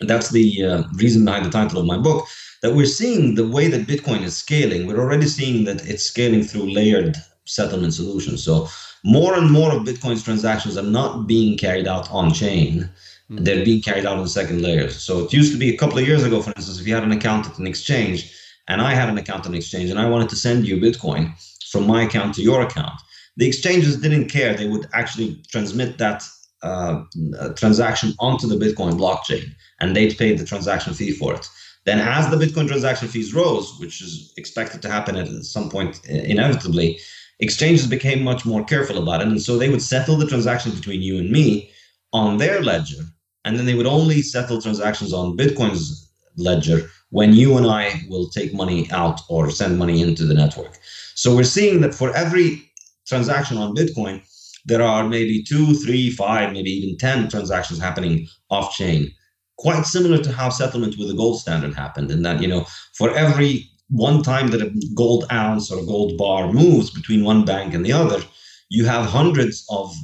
[0.00, 2.26] that's the uh, reason behind the title of my book.
[2.62, 4.86] That we're seeing the way that Bitcoin is scaling.
[4.86, 7.16] We're already seeing that it's scaling through layered
[7.50, 8.42] settlement solutions.
[8.42, 8.68] So
[9.04, 12.88] more and more of Bitcoin's transactions are not being carried out on chain.
[13.30, 13.44] Mm-hmm.
[13.44, 15.00] They're being carried out on second layers.
[15.00, 17.04] So it used to be a couple of years ago, for instance, if you had
[17.04, 18.32] an account at an exchange
[18.68, 21.34] and I had an account at an exchange and I wanted to send you Bitcoin,
[21.70, 23.00] from my account to your account.
[23.36, 24.54] The exchanges didn't care.
[24.54, 26.24] They would actually transmit that
[26.62, 27.04] uh,
[27.38, 31.48] uh, transaction onto the Bitcoin blockchain and they'd pay the transaction fee for it.
[31.86, 36.00] Then, as the Bitcoin transaction fees rose, which is expected to happen at some point
[36.10, 36.98] uh, inevitably,
[37.40, 39.28] exchanges became much more careful about it.
[39.28, 41.70] And so they would settle the transaction between you and me
[42.12, 43.02] on their ledger.
[43.44, 48.28] And then they would only settle transactions on Bitcoin's ledger when you and I will
[48.28, 50.78] take money out or send money into the network.
[51.14, 52.70] So we're seeing that for every
[53.06, 54.22] transaction on Bitcoin,
[54.66, 59.10] there are maybe two, three, five, maybe even 10 transactions happening off chain.
[59.58, 63.14] Quite similar to how settlement with the gold standard happened, in that, you know, for
[63.14, 67.74] every one time that a gold ounce or a gold bar moves between one bank
[67.74, 68.20] and the other,
[68.68, 69.94] you have hundreds of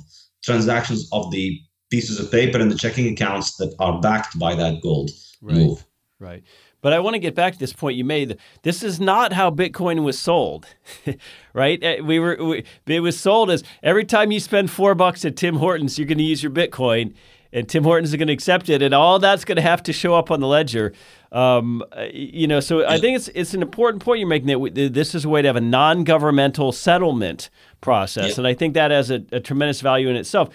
[0.45, 1.59] transactions of the
[1.91, 5.57] pieces of paper and the checking accounts that are backed by that gold right.
[5.57, 5.87] move.
[6.19, 6.43] Right.
[6.81, 8.39] But I want to get back to this point you made.
[8.63, 10.67] This is not how Bitcoin was sold,
[11.53, 11.83] right?
[11.83, 15.37] Uh, we were we, it was sold as every time you spend four bucks at
[15.37, 17.15] Tim Hortons, you're going to use your Bitcoin,
[17.57, 19.93] and Tim Hortons is going to accept it, and all that's going to have to
[19.93, 20.93] show up on the ledger.
[21.33, 24.59] Um, uh, you know, so I think it's it's an important point you're making that
[24.59, 27.49] we, this is a way to have a non-governmental settlement
[27.81, 28.39] process, yep.
[28.39, 30.51] and I think that has a, a tremendous value in itself.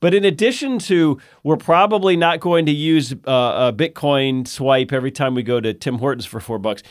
[0.00, 5.10] But in addition to, we're probably not going to use uh, a Bitcoin swipe every
[5.10, 6.82] time we go to Tim Hortons for four bucks.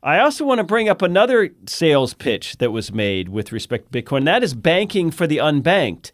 [0.00, 4.02] I also want to bring up another sales pitch that was made with respect to
[4.02, 4.26] Bitcoin.
[4.26, 6.12] That is banking for the unbanked.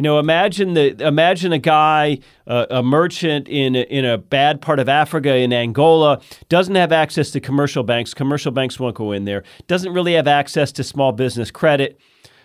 [0.00, 4.62] You know, imagine the imagine a guy, uh, a merchant in a, in a bad
[4.62, 8.14] part of Africa, in Angola, doesn't have access to commercial banks.
[8.14, 9.44] Commercial banks won't go in there.
[9.66, 12.00] Doesn't really have access to small business credit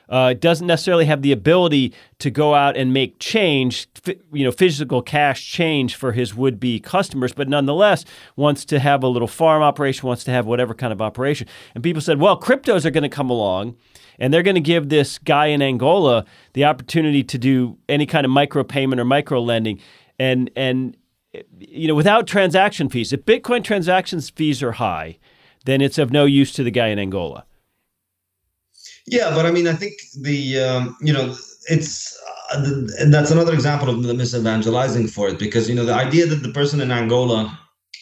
[0.10, 3.88] uh, doesn't necessarily have the ability to go out and make change,
[4.32, 9.08] you know, physical cash change for his would-be customers, but nonetheless wants to have a
[9.08, 11.48] little farm operation, wants to have whatever kind of operation.
[11.74, 13.76] And people said, well, cryptos are going to come along,
[14.20, 18.26] and they're going to give this guy in Angola the opportunity to do any kind
[18.26, 19.80] of micropayment or micro lending,
[20.18, 20.96] and and
[21.60, 23.12] you know, without transaction fees.
[23.12, 25.18] If Bitcoin transactions fees are high,
[25.66, 27.46] then it's of no use to the guy in Angola.
[29.08, 31.36] Yeah, but I mean, I think the um, you know
[31.70, 32.18] it's
[32.52, 36.26] uh, the, that's another example of the misevangelizing for it because you know the idea
[36.26, 37.58] that the person in Angola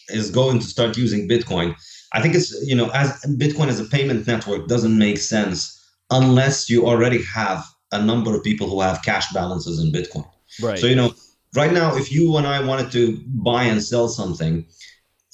[0.08, 1.74] is going to start using Bitcoin,
[2.12, 5.78] I think it's you know as Bitcoin as a payment network doesn't make sense
[6.10, 10.28] unless you already have a number of people who have cash balances in Bitcoin.
[10.60, 10.78] Right.
[10.78, 11.12] So you know,
[11.54, 14.66] right now, if you and I wanted to buy and sell something,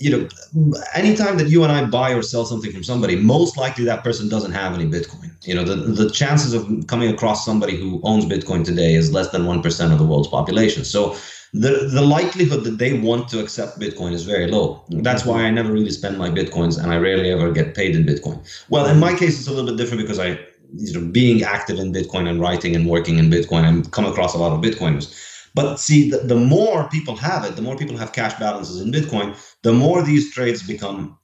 [0.00, 3.84] you know, anytime that you and I buy or sell something from somebody, most likely
[3.84, 5.30] that person doesn't have any Bitcoin.
[5.46, 9.28] You know, the, the chances of coming across somebody who owns Bitcoin today is less
[9.28, 10.84] than 1% of the world's population.
[10.84, 11.16] So
[11.52, 14.82] the, the likelihood that they want to accept Bitcoin is very low.
[14.88, 18.04] That's why I never really spend my Bitcoins and I rarely ever get paid in
[18.06, 18.42] Bitcoin.
[18.70, 20.40] Well, in my case, it's a little bit different because I,
[20.76, 24.34] you know, being active in Bitcoin and writing and working in Bitcoin, I come across
[24.34, 25.14] a lot of Bitcoiners.
[25.54, 28.92] But see, the, the more people have it, the more people have cash balances in
[28.92, 31.18] Bitcoin, the more these trades become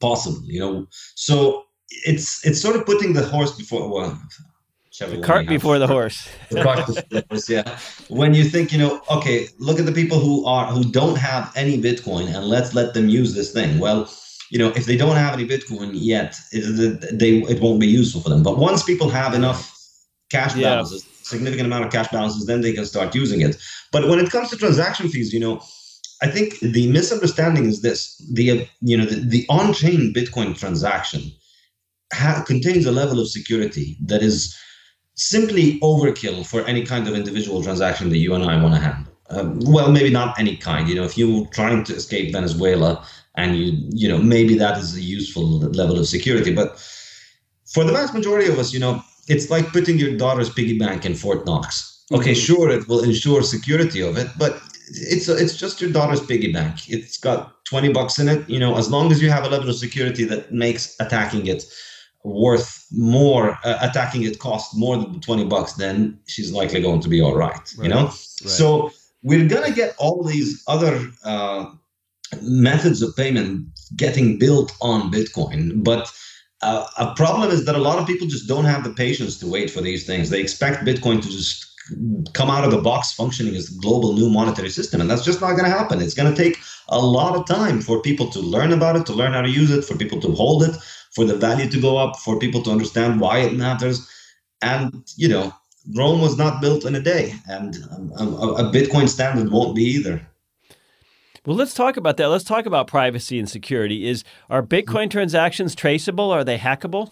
[0.00, 0.42] possible.
[0.44, 1.64] You know, so
[2.06, 4.20] it's it's sort of putting the horse before well,
[4.98, 6.28] the cart before the horse.
[6.50, 7.48] the cart before the horse.
[7.48, 7.78] Yeah.
[8.08, 11.52] When you think, you know, okay, look at the people who are who don't have
[11.56, 13.78] any Bitcoin, and let's let them use this thing.
[13.78, 14.08] Well,
[14.50, 18.20] you know, if they don't have any Bitcoin yet, it, they it won't be useful
[18.20, 18.42] for them.
[18.42, 19.70] But once people have enough
[20.30, 23.56] cash balances, significant amount of cash balances, then they can start using it.
[23.92, 25.62] But when it comes to transaction fees, you know,
[26.22, 31.32] I think the misunderstanding is this: the you know the, the on-chain Bitcoin transaction
[32.12, 34.56] ha- contains a level of security that is
[35.14, 39.12] simply overkill for any kind of individual transaction that you and I want to handle.
[39.30, 40.88] Um, well, maybe not any kind.
[40.88, 43.04] You know, if you're trying to escape Venezuela
[43.36, 46.78] and you you know maybe that is a useful level of security, but
[47.66, 51.04] for the vast majority of us, you know, it's like putting your daughter's piggy bank
[51.04, 52.02] in Fort Knox.
[52.12, 52.40] Okay, mm-hmm.
[52.40, 56.52] sure, it will ensure security of it, but it's a, it's just your daughter's piggy
[56.52, 56.88] bank.
[56.88, 58.48] It's got 20 bucks in it.
[58.48, 61.64] You know, as long as you have a level of security that makes attacking it
[62.22, 67.08] worth more, uh, attacking it cost more than 20 bucks, then she's likely going to
[67.08, 67.52] be all right.
[67.52, 67.74] right.
[67.82, 68.12] You know, right.
[68.12, 68.90] so
[69.22, 71.70] we're gonna get all these other uh,
[72.42, 76.12] methods of payment getting built on Bitcoin, but
[76.64, 79.70] a problem is that a lot of people just don't have the patience to wait
[79.70, 80.30] for these things.
[80.30, 81.70] They expect Bitcoin to just
[82.32, 85.52] come out of the box functioning as global new monetary system, and that's just not
[85.52, 86.00] going to happen.
[86.00, 89.12] It's going to take a lot of time for people to learn about it, to
[89.12, 90.76] learn how to use it, for people to hold it,
[91.14, 94.08] for the value to go up, for people to understand why it matters.
[94.62, 95.52] And you know,
[95.94, 99.76] Rome was not built in a day, and um, um, a, a Bitcoin standard won't
[99.76, 100.26] be either.
[101.46, 102.28] Well, let's talk about that.
[102.28, 104.08] Let's talk about privacy and security.
[104.08, 106.30] Is are Bitcoin transactions traceable?
[106.30, 107.10] Are they hackable?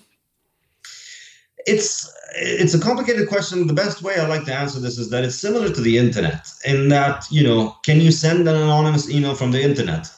[1.67, 3.67] It's it's a complicated question.
[3.67, 6.49] The best way I like to answer this is that it's similar to the internet
[6.65, 10.09] in that you know, can you send an anonymous email from the internet?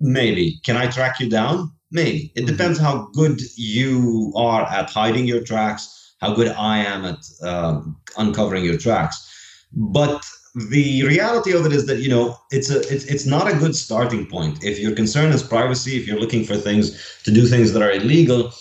[0.00, 0.60] Maybe.
[0.64, 1.70] Can I track you down?
[1.90, 2.32] Maybe.
[2.34, 2.46] It mm-hmm.
[2.46, 7.96] depends how good you are at hiding your tracks, how good I am at um,
[8.16, 9.30] uncovering your tracks.
[9.72, 13.56] But the reality of it is that you know it's a it's, it's not a
[13.56, 14.62] good starting point.
[14.62, 17.90] If your concern is privacy if you're looking for things to do things that are
[17.90, 18.52] illegal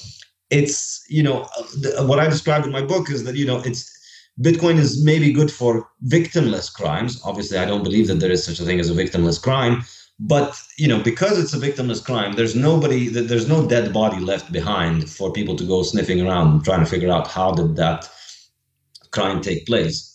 [0.53, 1.47] it's you know
[2.09, 3.91] what i described in my book is that you know it's
[4.41, 7.21] bitcoin is maybe good for victimless crimes.
[7.23, 9.83] Obviously i don't believe that there is such a thing as a victimless crime
[10.19, 14.51] but you know because it's a victimless crime there's nobody there's no dead body left
[14.51, 18.09] behind for people to go sniffing around trying to figure out how did that
[19.11, 20.12] crime take place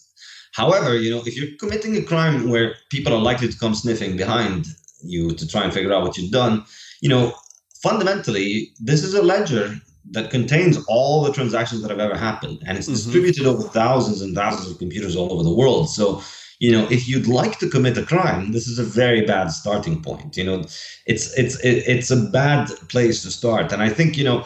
[0.59, 4.16] However, you know, if you're committing a crime where people are likely to come sniffing
[4.16, 4.66] behind
[5.05, 6.64] you to try and figure out what you've done,
[7.01, 7.33] you know,
[7.81, 9.77] fundamentally, this is a ledger
[10.11, 12.97] that contains all the transactions that have ever happened, and it's mm-hmm.
[12.97, 15.88] distributed over thousands and thousands of computers all over the world.
[15.88, 16.23] So,
[16.59, 20.03] you know, if you'd like to commit a crime, this is a very bad starting
[20.03, 20.37] point.
[20.37, 20.64] You know,
[21.07, 24.45] it's it's it's a bad place to start, and I think you know,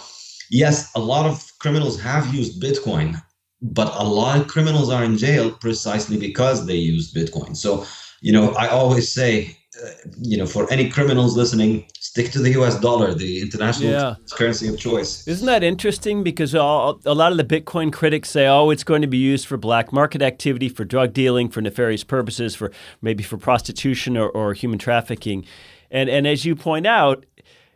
[0.50, 3.22] yes, a lot of criminals have used Bitcoin
[3.62, 7.56] but a lot of criminals are in jail precisely because they used Bitcoin.
[7.56, 7.86] So,
[8.20, 9.88] you know, I always say, uh,
[10.20, 12.78] you know, for any criminals listening, stick to the U.S.
[12.78, 14.14] dollar, the international yeah.
[14.32, 15.26] currency of choice.
[15.26, 16.24] Isn't that interesting?
[16.24, 19.46] Because all, a lot of the Bitcoin critics say, oh, it's going to be used
[19.46, 24.28] for black market activity, for drug dealing, for nefarious purposes, for maybe for prostitution or,
[24.28, 25.46] or human trafficking.
[25.90, 27.24] And and as you point out,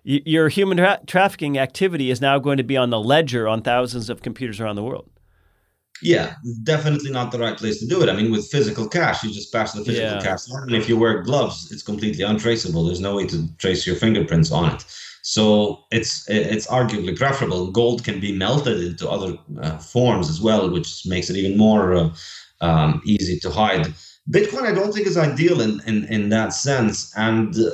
[0.03, 4.11] your human tra- trafficking activity is now going to be on the ledger on thousands
[4.11, 5.09] of computers around the world.
[6.03, 8.09] Yeah, definitely not the right place to do it.
[8.09, 10.23] I mean, with physical cash, you just pass the physical Yeah.
[10.23, 12.85] cash on, and if you wear gloves, it's completely untraceable.
[12.85, 14.85] There's no way to trace your fingerprints on it.
[15.23, 17.71] So it's it's arguably preferable.
[17.73, 21.95] Gold can be melted into other uh, forms as well, which makes it even more
[21.95, 22.11] uh,
[22.61, 23.93] um, easy to hide.
[24.31, 27.57] Bitcoin, I don't think is ideal in in, in that sense, and.
[27.57, 27.71] Uh,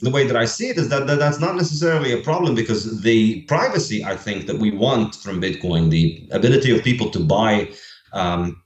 [0.00, 3.02] the way that I see it is that, that that's not necessarily a problem because
[3.02, 7.70] the privacy I think that we want from Bitcoin, the ability of people to buy
[8.12, 8.62] um,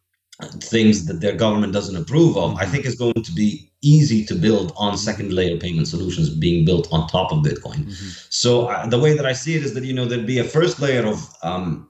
[0.63, 4.35] things that their government doesn't approve of, I think is going to be easy to
[4.35, 7.91] build on second layer payment solutions being built on top of Bitcoin.
[8.31, 10.45] So uh, the way that I see it is that you know there'd be a
[10.45, 11.89] first layer of um,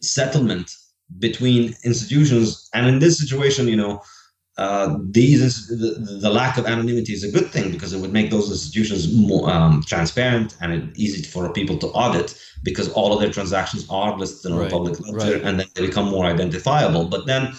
[0.00, 0.74] settlement
[1.18, 4.02] between institutions, and in this situation, you know.
[4.58, 8.28] Uh, these the, the lack of anonymity is a good thing because it would make
[8.28, 13.20] those institutions more um, transparent and it, easy for people to audit because all of
[13.20, 15.42] their transactions are listed on Right, a public ledger right.
[15.44, 17.04] and then they become more identifiable.
[17.04, 17.54] But then,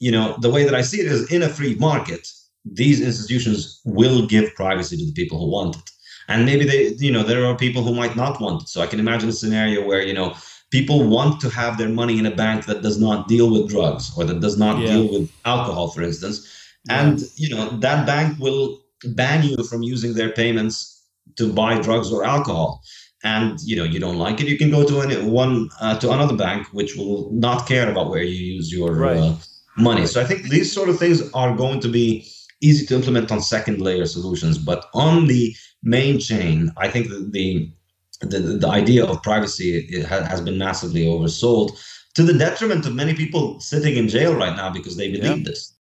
[0.00, 2.28] you know, the way that I see it is in a free market,
[2.64, 5.90] these institutions will give privacy to the people who want it.
[6.28, 8.68] And maybe they, you know, there are people who might not want it.
[8.68, 10.36] So I can imagine a scenario where, you know,
[10.70, 14.12] people want to have their money in a bank that does not deal with drugs
[14.16, 14.92] or that does not Yeah.
[14.92, 16.46] deal with alcohol, for instance.
[16.90, 21.02] And, you know, that bank will ban you from using their payments
[21.36, 22.82] to buy drugs or alcohol.
[23.24, 26.12] And you know you don't like it, you can go to any, one uh, to
[26.12, 29.18] another bank which will not care about where you use your Right.
[29.18, 29.34] uh,
[29.76, 30.06] money.
[30.06, 32.26] So I think these sort of things are going to be
[32.60, 37.32] easy to implement on second layer solutions, but on the main chain, I think that
[37.32, 37.72] the
[38.20, 41.78] the, the idea of privacy it ha- has been massively oversold
[42.14, 45.74] to the detriment of many people sitting in jail right now because they believe this.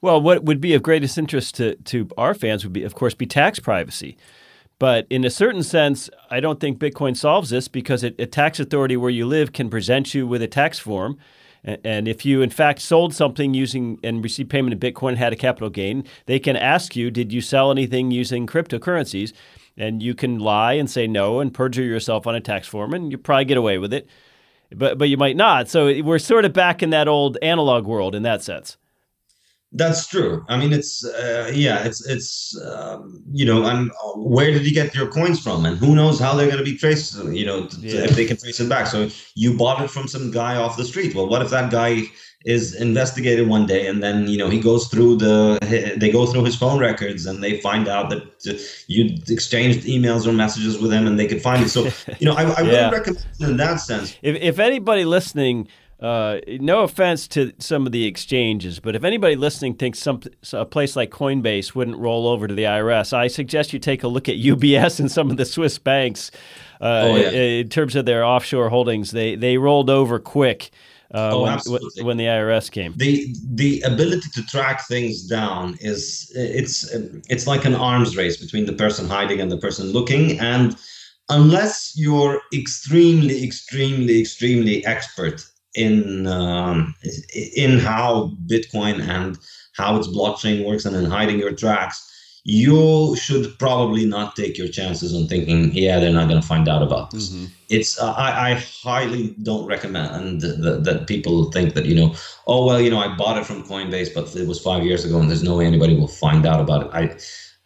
[0.00, 3.14] Well, what would be of greatest interest to, to our fans would be, of course,
[3.14, 4.16] be tax privacy.
[4.78, 8.60] But in a certain sense, I don't think Bitcoin solves this because it, a tax
[8.60, 11.18] authority where you live can present you with a tax form.
[11.64, 15.18] A- And if you, in fact, sold something using and received payment in Bitcoin and
[15.18, 19.32] had a capital gain, they can ask you, did you sell anything using cryptocurrencies?
[19.78, 23.12] And you can lie and say no and perjure yourself on a tax form, and
[23.12, 24.08] you probably get away with it.
[24.74, 25.68] But, but you might not.
[25.70, 28.76] So we're sort of back in that old analog world in that sense.
[29.70, 30.44] That's true.
[30.48, 34.72] I mean, it's uh, yeah, it's it's um, you know, and uh, where did you
[34.72, 37.22] get your coins from, and who knows how they're going to be traced?
[37.22, 38.04] You know, t- t- Yeah.
[38.04, 38.86] if they can trace it back.
[38.86, 41.14] So you bought it from some guy off the street.
[41.14, 42.04] Well, what if that guy
[42.44, 45.58] is investigated one day, and then you know he goes through the
[45.98, 50.26] they go through his phone records, and they find out that uh, you exchanged emails
[50.26, 51.68] or messages with him, and they could find it.
[51.68, 51.88] So
[52.20, 52.90] you know, I, I Yeah.
[52.90, 54.16] wouldn't recommend in that sense.
[54.22, 55.66] If, if anybody listening,
[56.00, 60.20] uh, no offense to some of the exchanges, but if anybody listening thinks some
[60.52, 64.08] a place like Coinbase wouldn't roll over to the IRS, I suggest you take a
[64.08, 66.30] look at UBS and some of the Swiss banks.
[66.80, 67.30] Uh, Oh, yeah.
[67.30, 70.70] In terms of their offshore holdings, they they rolled over quick
[71.14, 72.92] uh, Oh, when, when the IRS came.
[72.96, 76.92] the the ability to track things down is it's
[77.28, 80.76] it's like an arms race between the person hiding and the person looking and
[81.30, 85.44] unless you're extremely extremely extremely expert
[85.74, 86.94] in um,
[87.56, 89.38] in how bitcoin and
[89.76, 92.04] how its blockchain works and in hiding your tracks
[92.44, 96.68] you should probably not take your chances on thinking yeah they're not going to find
[96.68, 97.34] out about this.
[97.68, 102.14] It's uh, I, I highly don't recommend that, that people think that you know
[102.46, 105.20] oh well you know i bought it from coinbase but it was five years ago
[105.20, 106.90] and there's no way anybody will find out about it.
[106.92, 107.16] I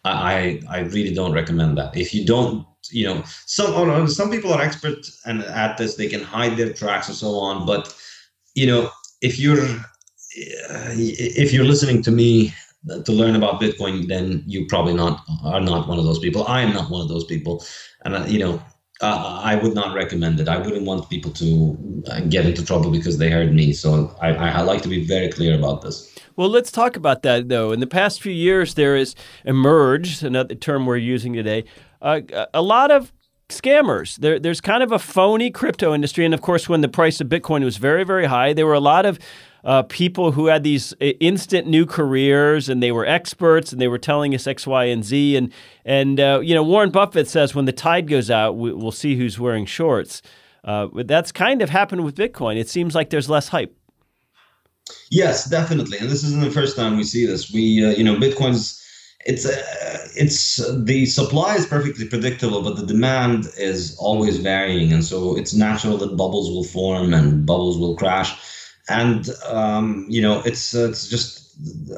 [0.03, 1.95] i i really don't recommend that.
[1.95, 6.07] If you don't you know some oh, some people are expert and at this they
[6.07, 7.95] can hide their tracks and so on but
[8.55, 8.89] you know
[9.21, 9.65] if you're
[10.35, 12.53] if you're listening to me
[13.05, 16.61] to learn about bitcoin then you probably not are not one of those people i
[16.61, 17.63] am not one of those people
[18.05, 18.61] and uh, you know
[19.01, 20.47] uh, I would not recommend it.
[20.47, 23.73] I wouldn't want people to uh, get into trouble because they heard me.
[23.73, 26.15] So I, I, I like to be very clear about this.
[26.35, 27.71] Well, let's talk about that though.
[27.71, 29.15] In the past few years, there has
[29.45, 31.65] emerged another term we're using today.
[32.01, 32.21] Uh,
[32.53, 33.11] a lot of
[33.49, 34.17] scammers.
[34.17, 37.27] There, there's kind of a phony crypto industry, and of course, when the price of
[37.27, 39.19] Bitcoin was very, very high, there were a lot of
[39.63, 43.97] uh, people who had these instant new careers, and they were experts, and they were
[43.97, 45.35] telling us X, Y, and Z.
[45.35, 45.53] And
[45.85, 49.15] and uh, you know, Warren Buffett says when the tide goes out, we, we'll see
[49.15, 50.21] who's wearing shorts.
[50.63, 52.57] Uh, that's kind of happened with Bitcoin.
[52.57, 53.75] It seems like there's less hype.
[55.09, 57.51] Yes, definitely, and this isn't the first time we see this.
[57.51, 58.81] We, uh, you know, Bitcoin's
[59.25, 65.03] it's uh, it's the supply is perfectly predictable, but the demand is always varying, and
[65.03, 68.37] so it's natural that bubbles will form and bubbles will crash,
[68.89, 71.43] and um, you know, it's uh, it's just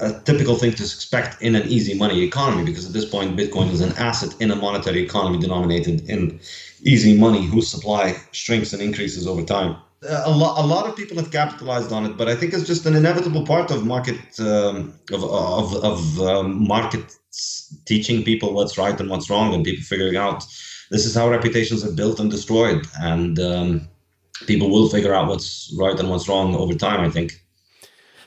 [0.02, 3.72] a typical thing to expect in an easy money economy because at this point, Bitcoin
[3.72, 6.40] is an asset in a monetary economy denominated in
[6.82, 9.78] easy money whose supply shrinks and increases over time.
[10.08, 12.86] a lot, a lot of people have capitalized on it, but I think it's just
[12.86, 17.16] an inevitable part of market um, of of, of um, market
[17.86, 20.44] teaching people what's right and what's wrong, and people figuring out
[20.92, 23.88] this is how reputations are built and destroyed, and um,
[24.48, 27.02] people will figure out what's right and what's wrong over time.
[27.02, 27.42] I think.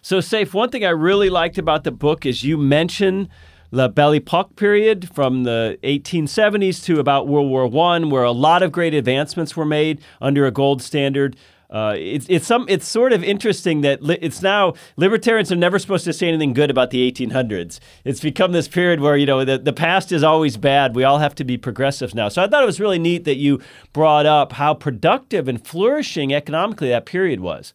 [0.02, 3.28] So, Saif, one thing I really liked about the book is you mention
[3.70, 8.62] the Belle Epoque period from the 1870s to about World War One, where a lot
[8.62, 11.36] of great advancements were made under a gold standard.
[11.70, 15.78] Uh, it's it's some it's sort of interesting that li- it's now libertarians are never
[15.78, 17.78] supposed to say anything good about the 1800s.
[18.04, 20.96] It's become this period where you know the, the past is always bad.
[20.96, 22.28] We all have to be progressive now.
[22.30, 23.60] So I thought it was really neat that you
[23.92, 27.74] brought up how productive and flourishing economically that period was.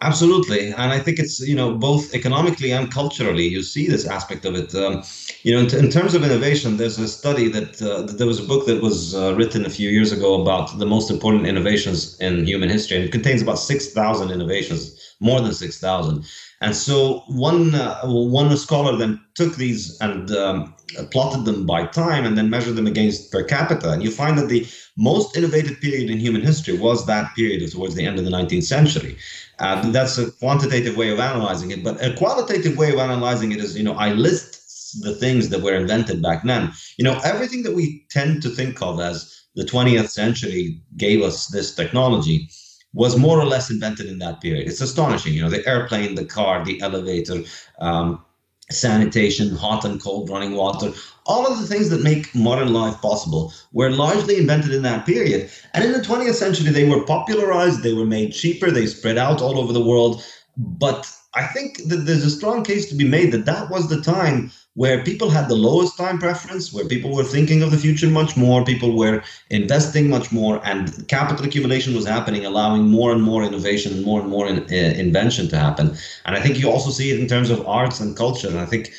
[0.00, 4.44] Absolutely, and I think it's you know both economically and culturally you see this aspect
[4.44, 4.72] of it.
[4.74, 5.02] Um,
[5.42, 8.26] you know, in, t- in, terms of innovation, there's a study that, uh, that there
[8.26, 11.46] was a book that was uh, written a few years ago about the most important
[11.46, 16.24] innovations in human history, and it contains about six thousand innovations, more than six thousand.
[16.60, 20.74] And so one uh, one scholar then took these and um,
[21.10, 24.48] plotted them by time, and then measured them against per capita, and you find that
[24.48, 28.30] the most innovative period in human history was that period towards the end of the
[28.30, 29.16] 19th century.
[29.58, 31.82] That's a quantitative way of analyzing it.
[31.82, 35.62] But a qualitative way of analyzing it is, you know, I list the things that
[35.62, 36.72] were invented back then.
[36.96, 41.46] You know, everything that we tend to think of as the 20th century gave us
[41.48, 42.48] this technology
[42.94, 44.66] was more or less invented in that period.
[44.66, 45.34] It's astonishing.
[45.34, 47.42] You know, the airplane, the car, the elevator,
[47.80, 48.24] um,
[48.70, 50.92] sanitation, hot and cold running water,
[51.26, 55.50] all of the things that make modern life possible were largely invented in that period.
[55.74, 59.40] And in the 20th century, they were popularized, they were made cheaper, they spread out
[59.40, 60.24] all over the world.
[60.56, 64.00] But I think that there's a strong case to be made that that was the
[64.00, 68.06] time where people had the lowest time preference, where people were thinking of the future
[68.06, 69.20] much more, people were
[69.50, 74.20] investing much more, and capital accumulation was happening, allowing more and more innovation and more
[74.20, 75.86] and more in, uh, invention to happen.
[76.26, 78.46] And I think you also see it in terms of arts and culture.
[78.46, 78.92] And I think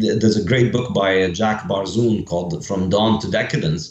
[0.00, 3.82] th- there's a great book by uh, Jacques Barzun called From Dawn to Decadence.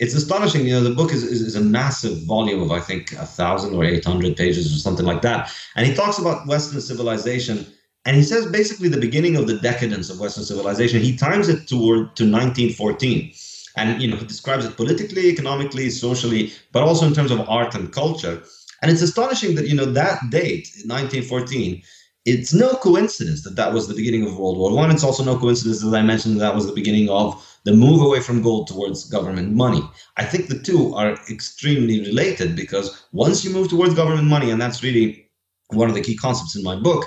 [0.00, 0.82] It's astonishing, you know.
[0.82, 4.04] The book is, is, is a massive volume of I think a thousand or eight
[4.04, 5.40] hundred pages or something like that,
[5.76, 7.66] and he talks about Western civilization
[8.04, 11.00] and he says basically the beginning of the decadence of Western civilization.
[11.02, 13.32] He times it toward to 1914.
[13.76, 17.74] And you know, he describes it politically, economically, socially, but also in terms of art
[17.74, 18.42] and culture.
[18.82, 21.82] And it's astonishing that you know that date, 1914,
[22.24, 24.90] it's no coincidence that that was the beginning of World War One.
[24.90, 28.02] It's also no coincidence, as I mentioned, that, that was the beginning of the move
[28.02, 29.82] away from gold towards government money.
[30.16, 34.60] I think the two are extremely related because once you move towards government money, and
[34.60, 35.28] that's really
[35.70, 37.04] one of the key concepts in my book,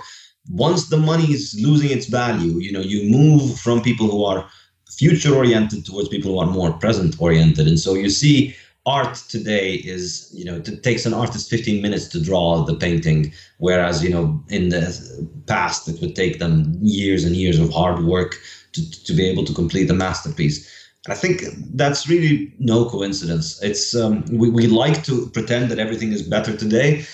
[0.50, 4.48] once the money is losing its value, you know, you move from people who are
[4.90, 7.68] future oriented towards people who are more present oriented.
[7.68, 12.08] And so you see art today is, you know, it takes an artist 15 minutes
[12.10, 17.24] to draw the painting, whereas, you know, in the past it would take them years
[17.24, 18.38] and years of hard work
[18.74, 20.68] to, to be able to complete a masterpiece.
[21.06, 23.62] And I think that's really no coincidence.
[23.62, 27.06] It's um, we, we like to pretend that everything is better today,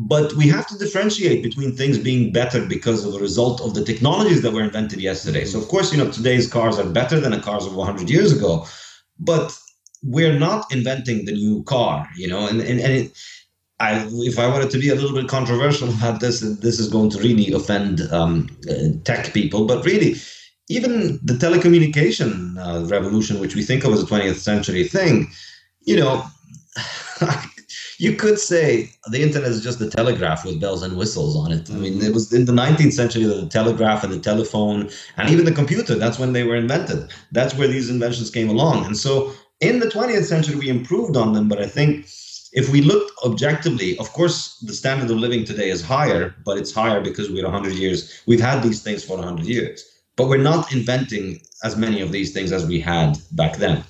[0.00, 3.84] but we have to differentiate between things being better because of a result of the
[3.84, 5.44] technologies that were invented yesterday.
[5.44, 8.30] So, of course, you know, today's cars are better than the cars of 100 years
[8.30, 8.64] ago,
[9.18, 9.58] but
[10.04, 13.18] we're not inventing the new car, you know, and, and, and it,
[13.80, 17.10] I, if I wanted to be a little bit controversial about this, this is going
[17.10, 20.14] to really offend um, uh, tech people, but really,
[20.68, 25.28] even the telecommunication uh, revolution, which we think of as a 20th century thing,
[25.80, 26.24] you know,
[27.98, 31.68] you could say the internet is just the telegraph with bells and whistles on it.
[31.70, 35.44] I mean, it was in the 19th century the telegraph and the telephone and even
[35.44, 35.96] the computer.
[35.96, 37.10] That's when they were invented.
[37.32, 38.86] That's where these inventions came along.
[38.86, 41.48] And so in the 20th century, we improved on them.
[41.48, 42.06] But I think
[42.52, 46.72] if we looked objectively, of course, the standard of living today is higher, but it's
[46.72, 48.22] higher because we're 100 years.
[48.26, 49.84] We've had these things for 100 years,
[50.14, 53.82] but we're not inventing as many of these things as we had back then.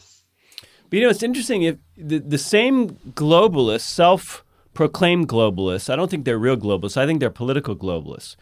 [0.91, 6.11] But you know, it's interesting if the, the same globalists, self proclaimed globalists, I don't
[6.11, 8.37] think they're real globalists, I think they're political globalists.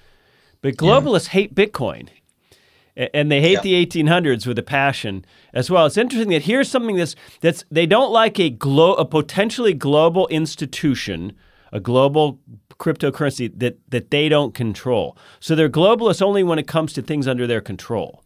[0.60, 1.32] But globalists yeah.
[1.32, 2.08] hate Bitcoin.
[3.12, 3.82] And they hate yeah.
[3.82, 5.84] the 1800s with a passion as well.
[5.84, 10.26] It's interesting that here's something that's that's they don't like a glo- a potentially global
[10.28, 11.36] institution,
[11.72, 12.40] a global
[12.78, 15.16] cryptocurrency that that they don't control.
[15.40, 18.24] So they're globalists only when it comes to things under their control.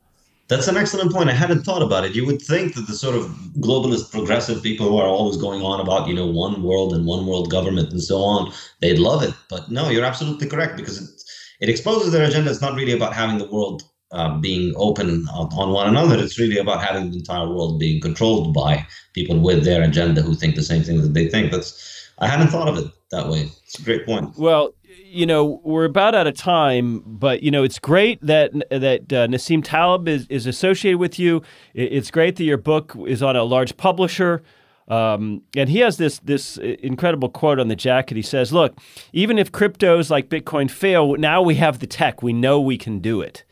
[0.51, 1.31] That's an excellent point.
[1.31, 2.17] I hadn't thought about it.
[2.17, 3.27] You would think that the sort of
[3.61, 7.25] globalist progressive people who are always going on about, you know, one world and one
[7.25, 9.33] world government and so on, they'd love it.
[9.49, 11.23] But no, you're absolutely correct because it,
[11.61, 12.51] it exposes their agenda.
[12.51, 16.19] It's not really about having the world uh, being open on, on one another.
[16.19, 18.85] It's really about having the entire world being controlled by
[19.15, 21.53] people with their agenda who think the same thing that they think.
[21.53, 23.51] That's I hadn't thought of it that way.
[23.67, 24.37] It's a great point.
[24.37, 24.75] Well,
[25.11, 29.27] you know, we're about out of time, but you know, it's great that that uh,
[29.27, 31.43] Nassim Taleb is, is associated with you.
[31.75, 34.43] It's great that your book is on a large publisher.
[34.87, 38.17] Um, and he has this this incredible quote on the jacket.
[38.17, 38.79] He says, "Look,
[39.13, 42.23] even if cryptos like Bitcoin fail, now we have the tech.
[42.23, 43.45] We know we can do it."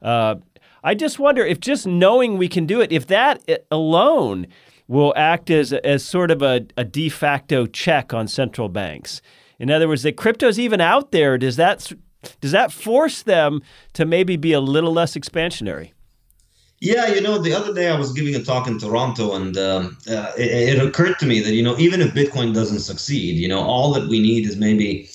[0.00, 0.36] Uh,
[0.82, 4.46] I just wonder if just knowing we can do it, if that alone
[4.88, 9.22] will act as as sort of a, a de facto check on central banks.
[9.62, 11.38] In other words, that crypto's even out there.
[11.38, 11.92] Does that
[12.40, 15.92] does that force them to maybe be a little less expansionary?
[16.80, 19.96] Yeah, you know, the other day I was giving a talk in Toronto, and um,
[20.10, 23.46] uh, it, it, occurred to me that you know, even if Bitcoin doesn't succeed, you
[23.46, 25.08] know, all that we need is maybe,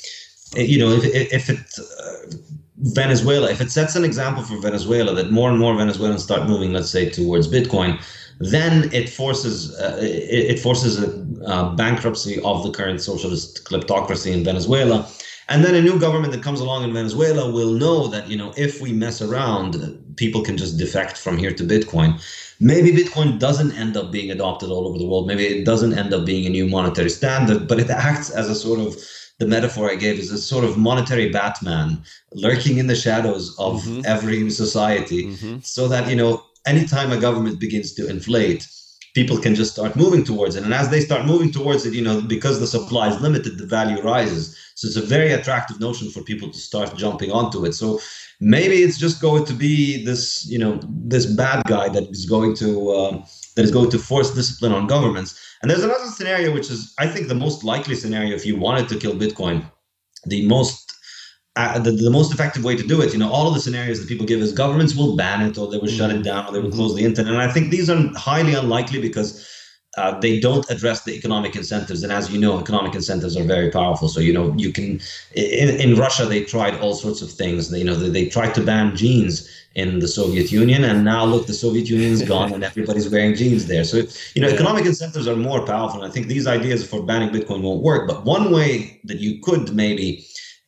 [0.55, 2.37] you know, if if it uh,
[2.77, 6.71] Venezuela, if it sets an example for Venezuela that more and more Venezuelans start moving,
[6.71, 7.99] let's say, towards Bitcoin,
[8.39, 11.07] then it forces uh, it, it, forces a
[11.45, 15.09] uh, bankruptcy of the current socialist kleptocracy in Venezuela
[15.49, 18.53] and then a new government that comes along in Venezuela will know that, you know,
[18.57, 22.21] if we mess around, people can just defect from here to Bitcoin.
[22.59, 25.27] Maybe Bitcoin doesn't end up being adopted all over the world.
[25.27, 28.55] Maybe it doesn't end up being a new monetary standard, but it acts as a
[28.55, 28.97] sort of
[29.39, 32.01] the metaphor I gave is a sort of monetary Batman
[32.33, 34.01] lurking in the shadows of mm-hmm.
[34.03, 35.59] every society, mm-hmm.
[35.61, 38.67] so that you know anytime a government begins to inflate,
[39.13, 40.63] people can just start moving towards it.
[40.63, 43.65] And as they start moving towards it, you know, because the supply is limited, the
[43.65, 44.55] value rises.
[44.75, 47.73] So it's a very attractive notion for people to start jumping onto it.
[47.73, 47.99] So
[48.39, 52.55] maybe it's just going to be this, you know, this bad guy that is going
[52.57, 55.31] to uh, that is going to force discipline on governments.
[55.61, 58.87] And there's another scenario, which is I think the most likely scenario if you wanted
[58.89, 59.65] to kill Bitcoin,
[60.27, 60.86] the most
[61.57, 63.99] uh, the, the most effective way to do it, you know, all of the scenarios
[63.99, 65.97] that people give is governments will ban it or they will mm-hmm.
[65.97, 66.21] shut it mm-hmm.
[66.23, 66.77] down or they will mm-hmm.
[66.77, 67.33] close the internet.
[67.33, 69.43] And I think these are highly unlikely because
[69.97, 72.03] uh, they don't address the economic incentives.
[72.03, 74.07] And as you know, economic incentives are very powerful.
[74.07, 75.01] So, you know, you can,
[75.33, 77.71] in, in Russia, they tried all sorts of things.
[77.71, 80.83] They, you know, they, they tried to ban jeans in the Soviet Union.
[80.83, 83.83] And now look, the Soviet Union is gone and everybody's wearing jeans there.
[83.83, 84.03] So,
[84.35, 86.03] you know, economic incentives are more powerful.
[86.03, 88.07] And I think these ideas for banning Bitcoin won't work.
[88.07, 90.26] But one way that you could maybe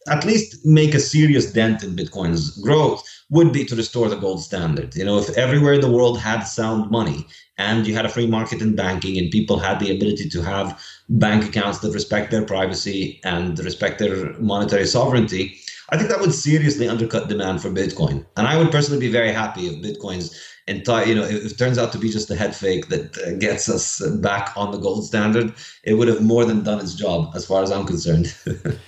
[0.09, 4.41] at least make a serious dent in Bitcoin's growth would be to restore the gold
[4.41, 4.95] standard.
[4.95, 7.25] You know, if everywhere in the world had sound money
[7.57, 10.81] and you had a free market in banking and people had the ability to have
[11.09, 16.33] bank accounts that respect their privacy and respect their monetary sovereignty, I think that would
[16.33, 18.25] seriously undercut demand for Bitcoin.
[18.37, 21.77] And I would personally be very happy if Bitcoin's entire, you know, if it turns
[21.77, 25.05] out to be just a head fake that uh, gets us back on the gold
[25.05, 25.53] standard,
[25.83, 28.35] it would have more than done its job as far as I'm concerned.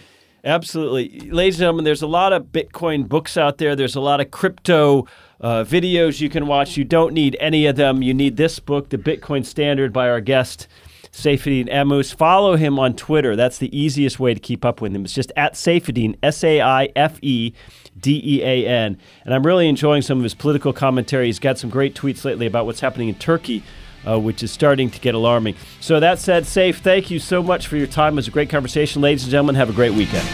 [0.43, 1.29] Absolutely.
[1.29, 3.75] Ladies and gentlemen, there's a lot of Bitcoin books out there.
[3.75, 5.05] There's a lot of crypto
[5.39, 6.77] uh, videos you can watch.
[6.77, 8.01] You don't need any of them.
[8.01, 10.67] You need this book, The Bitcoin Standard, by our guest,
[11.11, 12.11] Saifedean Ammous.
[12.11, 13.35] Follow him on Twitter.
[13.35, 15.05] That's the easiest way to keep up with him.
[15.05, 17.53] It's just at Saifedean, S A I F E
[17.99, 18.97] D E A N.
[19.25, 21.27] And I'm really enjoying some of his political commentary.
[21.27, 23.61] He's got some great tweets lately about what's happening in Turkey
[24.07, 25.55] uh, which is starting to get alarming.
[25.79, 28.13] So, that said, Saif, thank you so much for your time.
[28.13, 29.01] It was a great conversation.
[29.01, 30.27] Ladies and gentlemen, have a great weekend.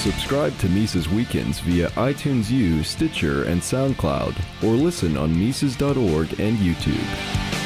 [0.00, 6.56] Subscribe to Mises Weekends via iTunes U, Stitcher, and SoundCloud, or listen on Mises.org and
[6.56, 7.59] YouTube.